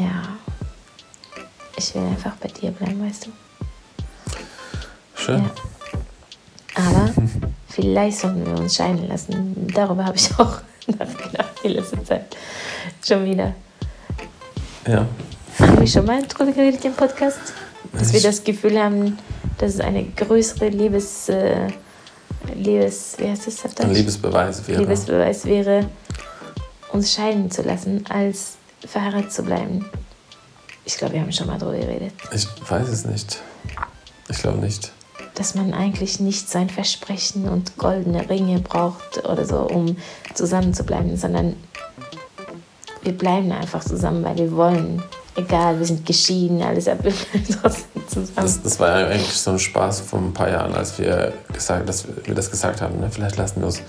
[0.00, 0.22] ja,
[1.76, 3.30] ich will einfach bei dir bleiben, weißt du.
[5.14, 5.42] Schön.
[5.42, 5.50] Ja.
[6.74, 7.12] Aber
[7.68, 9.66] vielleicht sollten wir uns scheiden lassen.
[9.74, 12.36] Darüber habe ich auch nachgedacht die letzte Zeit.
[13.06, 13.54] Schon wieder.
[14.86, 15.06] Ja.
[15.58, 17.38] Haben wir schon mal drüber geredet im Podcast?
[17.92, 19.18] Dass wir das Gefühl haben,
[19.58, 21.28] dass es eine größere Liebes...
[21.28, 21.68] Äh,
[22.54, 23.16] Liebes...
[23.18, 23.92] Wie heißt das Ein?
[23.92, 24.80] Liebesbeweis wäre.
[24.80, 25.86] Liebesbeweis wäre,
[26.92, 28.56] uns scheiden zu lassen, als
[28.86, 29.84] verheiratet zu bleiben.
[30.84, 32.12] Ich glaube, wir haben schon mal darüber geredet.
[32.32, 33.40] Ich weiß es nicht.
[34.28, 34.92] Ich glaube nicht.
[35.34, 39.96] Dass man eigentlich nicht sein Versprechen und goldene Ringe braucht oder so, um
[40.34, 41.56] zusammen zu bleiben, sondern
[43.02, 45.02] wir bleiben einfach zusammen, weil wir wollen.
[45.36, 48.34] Egal, wir sind geschieden, alles, aber wir bleiben trotzdem zusammen.
[48.34, 51.88] Das, das war ja eigentlich so ein Spaß vor ein paar Jahren, als wir, gesagt,
[51.88, 52.98] dass wir das gesagt haben.
[52.98, 53.08] Ne?
[53.10, 53.80] Vielleicht lassen wir uns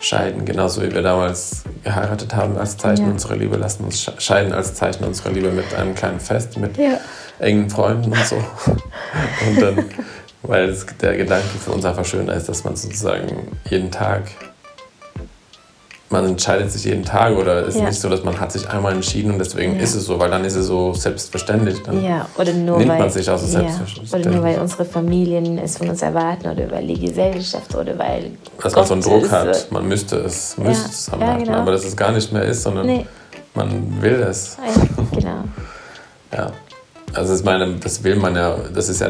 [0.00, 3.12] scheiden, genauso wie wir damals geheiratet haben als Zeichen Ja.
[3.12, 3.56] unserer Liebe.
[3.56, 6.98] Lassen uns sche- scheiden als Zeichen unserer Liebe mit einem kleinen Fest, mit Ja.
[7.38, 8.36] engen Freunden und so.
[9.48, 9.84] Und dann,
[10.42, 14.24] weil es, der Gedanke für uns einfach schöner ist, dass man sozusagen jeden Tag,
[16.08, 17.88] man entscheidet sich jeden Tag oder es ist Ja.
[17.88, 19.82] nicht so, dass man hat sich einmal entschieden und deswegen Ja.
[19.82, 21.82] ist es so, weil dann ist es so selbstverständlich.
[21.82, 24.14] Dann Ja, oder nur nimmt weil, man sich auch so selbstverständlich.
[24.14, 28.30] oder nur weil unsere Familien es von uns erwarten oder weil die Gesellschaft oder weil
[28.62, 31.58] dass man so einen Druck hat, äh, man müsste es, müsste es zusammenhalten, ja, genau.
[31.62, 33.06] aber dass es gar nicht mehr ist, sondern Nee,
[33.54, 34.56] man will es.
[34.64, 34.82] ja,
[35.18, 35.44] genau.
[36.32, 36.52] Ja.
[37.14, 39.08] Also ich meine, das will man ja, das ist ja,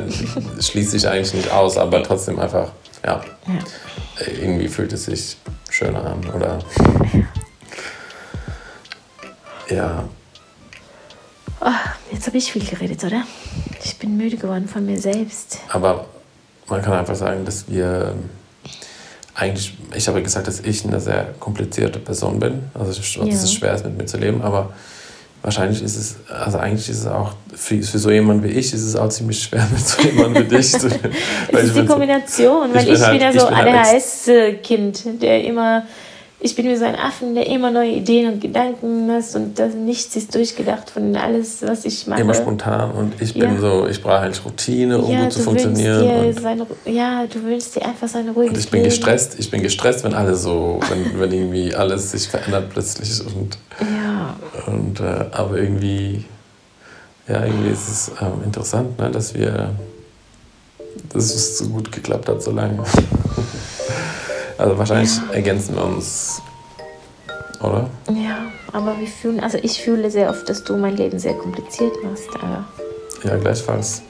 [0.60, 2.68] schließt sich eigentlich nicht aus, aber trotzdem einfach,
[3.04, 4.24] ja, Ja.
[4.40, 5.36] irgendwie fühlt es sich
[5.76, 6.58] schöner an, oder?
[9.68, 10.04] Ja,
[12.12, 13.24] Jetzt habe ich viel geredet, oder?
[13.84, 15.58] Ich bin müde geworden von mir selbst.
[15.68, 16.06] aber
[16.68, 18.14] man kann einfach sagen, dass wir
[19.34, 23.24] eigentlich, ich habe gesagt, dass ich eine sehr komplizierte Person bin, also dass Ja.
[23.24, 24.72] es schwer ist, mit mir zu leben, aber
[25.46, 28.82] wahrscheinlich ist es, also eigentlich ist es auch, für, für so jemanden wie ich, ist
[28.82, 30.88] es auch ziemlich schwer, mit so jemandem wie dich zu.
[30.88, 31.00] Es ist
[31.74, 35.84] die bin so- Kombination, weil ich bin ich halt- ich so halt ADHS-Kind, der immer,
[36.46, 39.74] ich bin wie so ein Affen, der immer neue Ideen und Gedanken hat und das,
[39.74, 42.20] nichts ist durchgedacht von alles, was ich mache.
[42.20, 43.60] immer spontan und ich bin Ja.
[43.60, 46.02] so, ich brauche eigentlich Routine, um ja, gut zu funktionieren.
[46.02, 49.60] Dir seine, ja, du wünschst dir einfach seine ruhige und ich bin gestresst, ich bin
[49.60, 54.36] gestresst, wenn alles so, wenn, wenn irgendwie alles sich verändert plötzlich und, Ja,
[54.66, 56.24] und äh, aber irgendwie,
[57.28, 59.70] ja, irgendwie ist es ähm, interessant, ne, dass wir,
[61.12, 62.78] dass es so gut geklappt hat so lange.
[64.58, 66.40] Also wahrscheinlich ergänzen wir uns,
[67.60, 67.88] oder?
[68.08, 68.38] ja,
[68.72, 72.28] aber wir fühlen, also ich fühle sehr oft, dass du mein Leben sehr kompliziert machst,
[72.40, 72.64] aber
[73.24, 74.02] Ja, gleichfalls.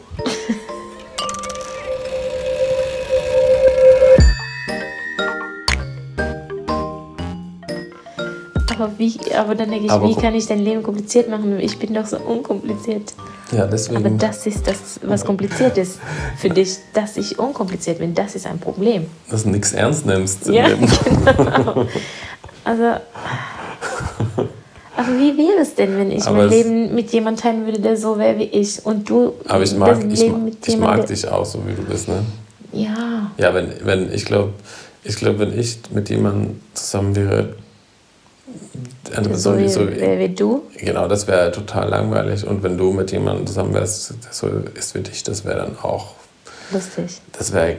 [8.86, 11.58] Aber, wie, aber dann denke ich, Aber wie kann ich dein Leben kompliziert machen?
[11.60, 13.14] Ich bin doch so unkompliziert.
[13.52, 14.18] Ja, Aber deswegen.
[14.18, 15.98] das ist das, was kompliziert ist
[16.36, 18.14] für dich, dass ich unkompliziert bin.
[18.14, 19.06] Das ist ein Problem.
[19.30, 20.86] dass du nichts ernst nimmst im Ja, Leben.
[21.26, 21.86] genau.
[22.64, 22.82] Also,
[24.96, 27.96] aber wie wäre es denn, wenn ich Aber mein Leben mit jemandem teilen würde, der
[27.96, 30.78] so wäre wie ich und du Aber ich das mag, ich, Leben mag, mit ich
[30.78, 32.24] mag dich auch so, wie du bist, ne?
[32.72, 34.52] Ja, Ja, wenn, wenn ich glaube,
[35.04, 37.54] ich glaube, wenn ich mit jemandem zusammen wäre,
[39.16, 40.62] eine so wie, so, wer wie du.
[40.78, 42.46] genau, das wäre total langweilig.
[42.46, 45.76] Und wenn du mit jemandem zusammen wärst, der so ist wie dich, das wäre dann
[45.82, 46.14] auch,
[46.72, 47.20] Lustig.
[47.38, 47.76] das wäre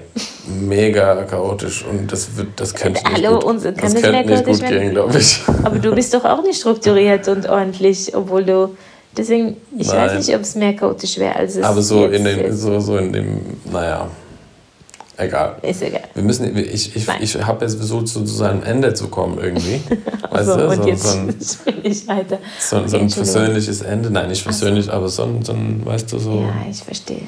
[0.47, 4.45] mega chaotisch und das wird, das könnte nicht Hallo, gut, unser- kann das könnte nicht
[4.45, 5.41] gut gehen, glaube ich.
[5.63, 8.75] Aber du bist doch auch nicht strukturiert und ordentlich, obwohl du.
[9.17, 10.17] Deswegen, ich weiß Nein.
[10.17, 13.11] nicht, ob es mehr chaotisch wäre, als es Aber so in dem, so, so in
[13.11, 13.39] dem,
[13.71, 14.07] naja,
[15.19, 15.55] Egal.
[15.63, 16.03] Ist egal.
[16.13, 17.17] Wir müssen, ich, ich, Nein.
[17.21, 19.81] ich habe jetzt versucht, zu, zu seinem Ende zu kommen irgendwie.
[20.29, 20.67] weißt so, du?
[20.69, 21.27] und So, jetzt so, ein,
[21.81, 22.37] bin ich weiter.
[22.59, 24.11] so, so ein persönliches Ende.
[24.11, 24.59] Nein, nicht Ach so.
[24.65, 26.41] persönlich, aber so ein, so ein, weißt du, so.
[26.41, 27.21] Ja, ich verstehe.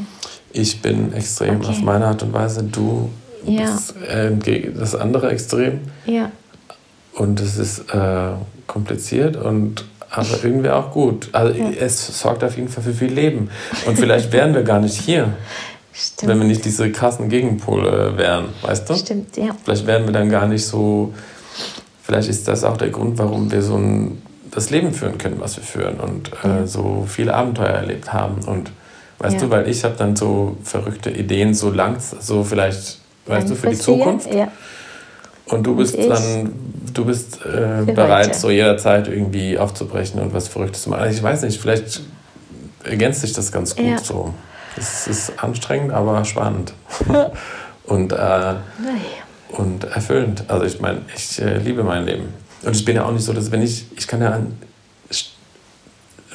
[0.51, 1.67] Ich bin extrem Okay.
[1.69, 3.09] auf meine Art und Weise, du
[3.45, 3.61] Ja.
[3.63, 5.79] bist äh, das andere Extrem.
[6.05, 6.31] Ja,
[7.15, 8.31] Und es ist äh,
[8.67, 11.29] kompliziert und aber irgendwie auch gut.
[11.33, 11.69] Also Ja.
[11.79, 13.49] es sorgt auf jeden Fall für viel Leben.
[13.87, 15.33] Und vielleicht wären wir gar nicht hier,
[15.99, 16.31] stimmt.
[16.31, 18.95] wenn wir nicht diese krassen Gegenpole wären, weißt du?
[18.95, 19.55] Stimmt, ja.
[19.63, 21.13] Vielleicht wären wir dann gar nicht so.
[22.03, 24.21] Vielleicht ist das auch der Grund, warum wir so ein,
[24.51, 28.41] das Leben führen können, was wir führen und äh, so viele Abenteuer erlebt haben.
[28.45, 28.71] Und
[29.19, 29.41] weißt Ja.
[29.41, 33.69] du, weil ich habe dann so verrückte Ideen, so lang, so vielleicht, weißt du, für
[33.69, 34.33] die Zukunft.
[34.33, 34.51] Ja,
[35.45, 36.51] Und du bist ich dann,
[36.93, 38.39] du bist äh, bereit, heute.
[38.39, 41.01] so jederzeit irgendwie aufzubrechen und was Verrücktes zu machen.
[41.03, 42.01] Also ich weiß nicht, vielleicht
[42.83, 43.97] ergänzt sich das ganz gut Ja.
[43.99, 44.33] so.
[44.79, 46.73] Es ist anstrengend, aber spannend.
[47.85, 48.53] und, äh,
[49.49, 50.45] und erfüllend.
[50.47, 52.33] Also ich meine, ich äh, liebe mein Leben.
[52.63, 54.57] Und ich bin ja auch nicht so, dass wenn ich, ich kann ja an,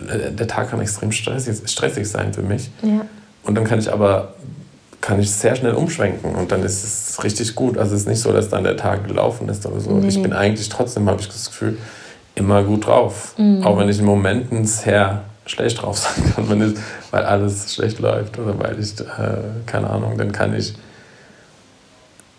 [0.09, 2.70] äh, der Tag kann extrem stressig, stressig sein für mich.
[2.82, 3.07] Ja,
[3.45, 4.34] Und dann kann ich aber
[5.01, 7.76] kann ich sehr schnell umschwenken und dann ist es richtig gut.
[7.76, 9.90] Also es ist nicht so, dass dann der Tag gelaufen ist oder so.
[9.90, 11.76] Nee, ich bin eigentlich trotzdem, habe ich das Gefühl,
[12.34, 13.34] immer gut drauf.
[13.36, 13.62] Mhm.
[13.64, 16.78] Auch wenn ich in Momenten sehr schlecht drauf sein kann, wenn ich,
[17.11, 19.05] weil alles schlecht läuft oder weil ich, äh,
[19.66, 20.74] keine Ahnung, dann kann ich,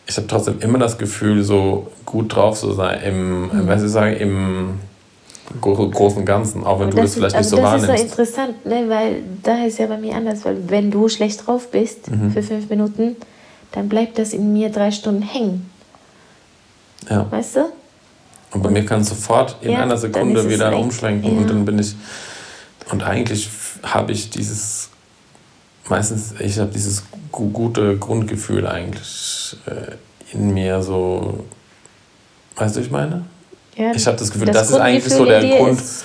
[0.08, 3.68] ich habe trotzdem immer das Gefühl, so gut drauf zu sein, im, Mhm.
[3.68, 4.80] was ich sagen, im
[5.62, 7.82] gro- großen und Ganzen, auch wenn du das ist- vielleicht also nicht so das ist
[7.82, 8.12] so wahrnimmst.
[8.20, 8.86] interessant, ne?
[8.88, 12.32] weil da ist ja bei mir anders, weil wenn du schlecht drauf bist Mhm.
[12.32, 13.16] für fünf Minuten,
[13.72, 15.70] dann bleibt das in mir drei Stunden hängen,
[17.10, 17.26] Ja.
[17.30, 17.66] weißt du?
[18.52, 21.38] Und bei mir kann es sofort in Ja, einer Sekunde ist wieder umschwenken Ja.
[21.40, 21.96] und dann bin ich.
[22.92, 23.50] Und eigentlich
[23.84, 24.90] habe ich dieses,
[25.90, 31.46] meistens, ich habe dieses gu gute Grundgefühl eigentlich äh, in mir so.
[32.56, 33.26] Weißt du, ich meine?
[33.76, 35.42] Ja, Ich habe das Gefühl, das, ist eigentlich so der.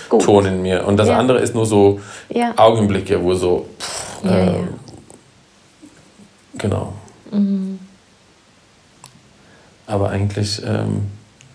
[0.09, 0.85] Grundton in mir.
[0.87, 1.19] Und das Ja.
[1.19, 3.69] andere ist nur so Ja, Augenblicke, wo so.
[3.79, 4.55] Pff, äh.
[6.59, 6.93] Genau.
[7.31, 7.79] mhm.
[9.87, 11.09] Aber eigentlich ähm,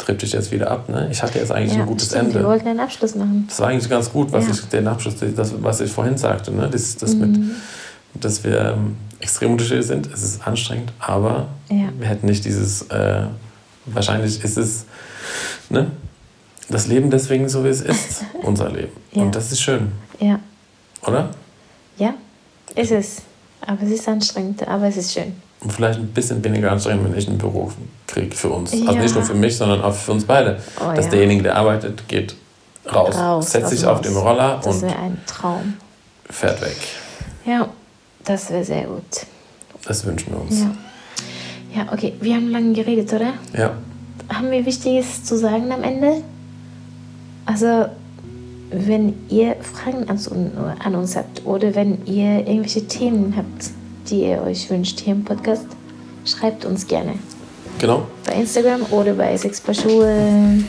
[0.05, 0.87] trifft ich jetzt wieder ab.
[0.89, 1.09] Ne?
[1.11, 2.39] Ich hatte jetzt eigentlich ja ein gutes stimmt, Ende.
[2.41, 3.45] Wir wollten einen Abschluss machen.
[3.47, 4.51] Das war eigentlich ganz gut, was Ja.
[4.51, 6.69] ich, den Abschluss, das, was ich vorhin sagte, ne?
[6.71, 7.51] das, das mit, Mhm.
[8.13, 10.07] dass wir ähm, extrem unterschiedlich sind.
[10.13, 11.89] Es ist anstrengend, aber Ja.
[11.97, 13.23] wir hätten nicht dieses, äh,
[13.87, 14.85] wahrscheinlich ist es,
[15.69, 15.87] ne?
[16.69, 18.91] das Leben deswegen so, wie es ist, unser Leben.
[19.13, 20.39] Und das ist schön, Ja,
[21.05, 21.29] oder?
[21.97, 22.13] ja,
[22.75, 23.21] ist es.
[23.67, 25.33] Aber es ist anstrengend, aber es ist schön.
[25.65, 27.73] Und vielleicht ein bisschen weniger anstrengend, wenn ich einen Beruf
[28.05, 28.71] kriege für uns.
[28.71, 29.01] Also Ja.
[29.01, 30.59] nicht nur für mich, sondern auch für uns beide.
[30.79, 31.11] Oh, dass ja.
[31.11, 32.35] derjenige, der arbeitet, geht
[32.93, 35.73] raus, Raus, setzt sich dem auf den Roller Das und wäre ein Traum.
[36.29, 36.77] fährt weg.
[37.47, 37.67] Ja,
[38.23, 39.25] das wäre sehr gut.
[39.87, 40.59] Das wünschen wir uns.
[40.61, 40.71] Ja.
[41.83, 43.33] ja, okay, wir haben lange geredet, oder?
[43.57, 43.71] ja.
[44.31, 46.21] Haben wir Wichtiges zu sagen am Ende?
[47.47, 47.87] Also,
[48.69, 53.71] wenn ihr Fragen an uns habt oder wenn ihr irgendwelche Themen habt,
[54.09, 55.67] die ihr euch wünscht hier im Podcast,
[56.25, 57.13] schreibt uns gerne.
[57.79, 58.07] Genau.
[58.25, 60.63] Bei Instagram oder bei Sechs Paar Schuhe.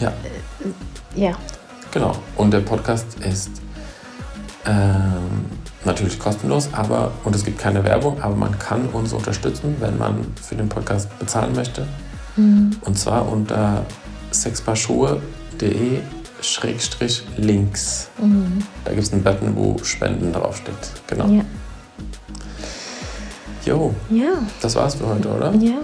[0.00, 0.12] Ja,
[1.14, 1.32] Ja,
[1.90, 2.12] genau.
[2.36, 3.50] Und der Podcast ist
[4.66, 5.46] ähm,
[5.84, 10.26] natürlich kostenlos, aber und es gibt keine Werbung, aber man kann uns unterstützen, wenn man
[10.42, 11.86] für den Podcast bezahlen möchte.
[12.82, 13.86] Und zwar unter
[14.30, 16.00] sechspaarschuhe.de
[16.42, 18.10] schrägstrich links.
[18.84, 20.74] Da gibt es einen Button, wo Spenden draufsteht.
[21.06, 21.28] Genau.
[21.28, 21.44] ja,
[23.66, 25.52] Jo, ja, das war's für heute, oder?
[25.54, 25.78] ja.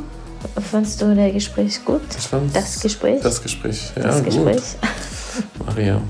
[0.70, 2.00] Fandst du das Gespräch gut?
[2.18, 3.20] Ich fand's- Das Gespräch?
[3.22, 4.24] Das Gespräch, ja, Das gut.
[4.26, 4.62] Gespräch?
[5.66, 6.00] Maria.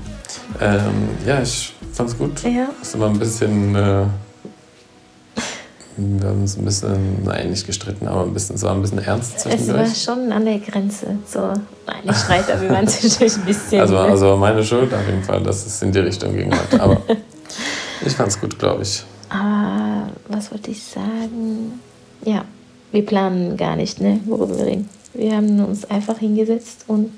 [0.59, 2.41] Ähm, ja, ich fand's gut.
[2.43, 2.69] Ja.
[2.81, 3.75] Es war ein bisschen.
[3.75, 4.05] Äh,
[5.95, 8.97] wir haben uns ein bisschen, nein, nicht gestritten, aber ein bisschen, es war ein bisschen
[8.97, 10.01] ernst Es war zwischendurch.
[10.03, 11.05] schon an der Grenze.
[11.31, 11.39] So,
[11.85, 13.81] nein, nicht Streit, aber wir waren zwischendurch ein bisschen.
[13.81, 13.99] Also, ne?
[13.99, 16.81] also meine Schuld auf jeden Fall, dass es in die Richtung ging heute.
[16.81, 16.99] Aber
[18.05, 19.03] ich fand's gut, glaube ich.
[20.27, 21.79] Was wollte ich sagen?
[22.25, 22.45] Ja,
[22.91, 24.89] wir planen gar nicht, ne, worüber wir reden.
[25.13, 27.11] Wir haben uns einfach hingesetzt und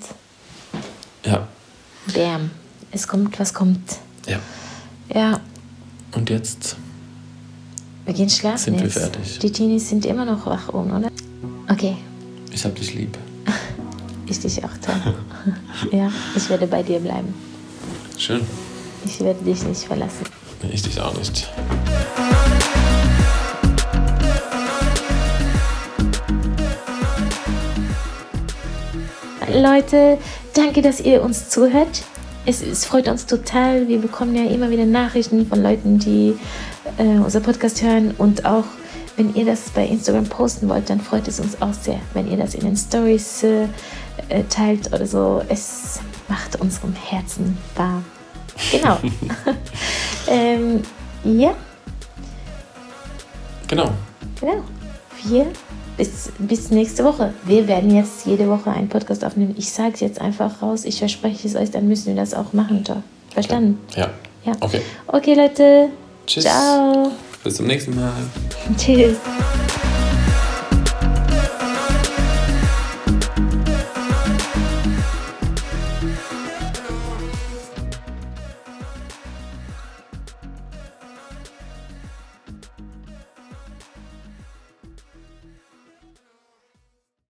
[1.26, 1.48] Ja,
[2.14, 2.52] bam,
[2.92, 3.98] es kommt, was kommt.
[4.28, 4.40] ja.
[5.14, 5.40] Ja,
[6.16, 6.78] Und jetzt?
[8.06, 8.98] wir gehen schlafen Sind wir jetzt.
[8.98, 9.40] fertig?
[9.40, 11.10] Die Teenies sind immer noch wach oben, oder?
[11.72, 11.96] Okay,
[12.52, 13.16] Ich hab dich lieb.
[14.28, 15.14] ich dich auch toll.
[15.92, 17.34] ja, ich werde bei dir bleiben.
[18.18, 18.42] Schön.
[19.06, 20.26] Ich werde dich nicht verlassen.
[20.72, 21.48] Ich dich auch nicht.
[29.54, 30.18] Leute,
[30.54, 32.04] danke, dass ihr uns zuhört.
[32.46, 33.88] Es, es freut uns total.
[33.88, 36.36] Wir bekommen ja immer wieder Nachrichten von Leuten, die
[36.98, 38.66] äh, unser Podcast hören und auch
[39.18, 42.38] wenn ihr das bei Instagram posten wollt, dann freut es uns auch sehr, wenn ihr
[42.38, 43.68] das in den Stories äh,
[44.30, 45.42] äh teilt oder so.
[45.48, 48.04] Es macht unserem Herzen warm.
[48.72, 48.98] Genau.
[50.28, 50.82] ähm,
[51.24, 51.54] ja.
[53.68, 53.92] Genau.
[54.40, 54.64] Genau.
[55.24, 55.48] Wir
[55.98, 57.34] bis, bis nächste Woche.
[57.44, 59.56] Wir werden jetzt jede Woche einen Podcast aufnehmen.
[59.58, 60.86] Ich sage es jetzt einfach raus.
[60.86, 62.84] Ich verspreche es euch, dann müssen wir das auch machen.
[62.84, 63.04] Toll.
[63.34, 63.80] Verstanden?
[63.96, 64.10] Ja.
[64.46, 64.54] Ja.
[64.62, 64.82] Okay.
[65.08, 65.90] Okay, Leute.
[66.26, 66.44] Tschüss.
[66.44, 67.12] Ciao.
[67.44, 68.14] Bis zum nächsten Mal.
[68.78, 69.18] Tschüss.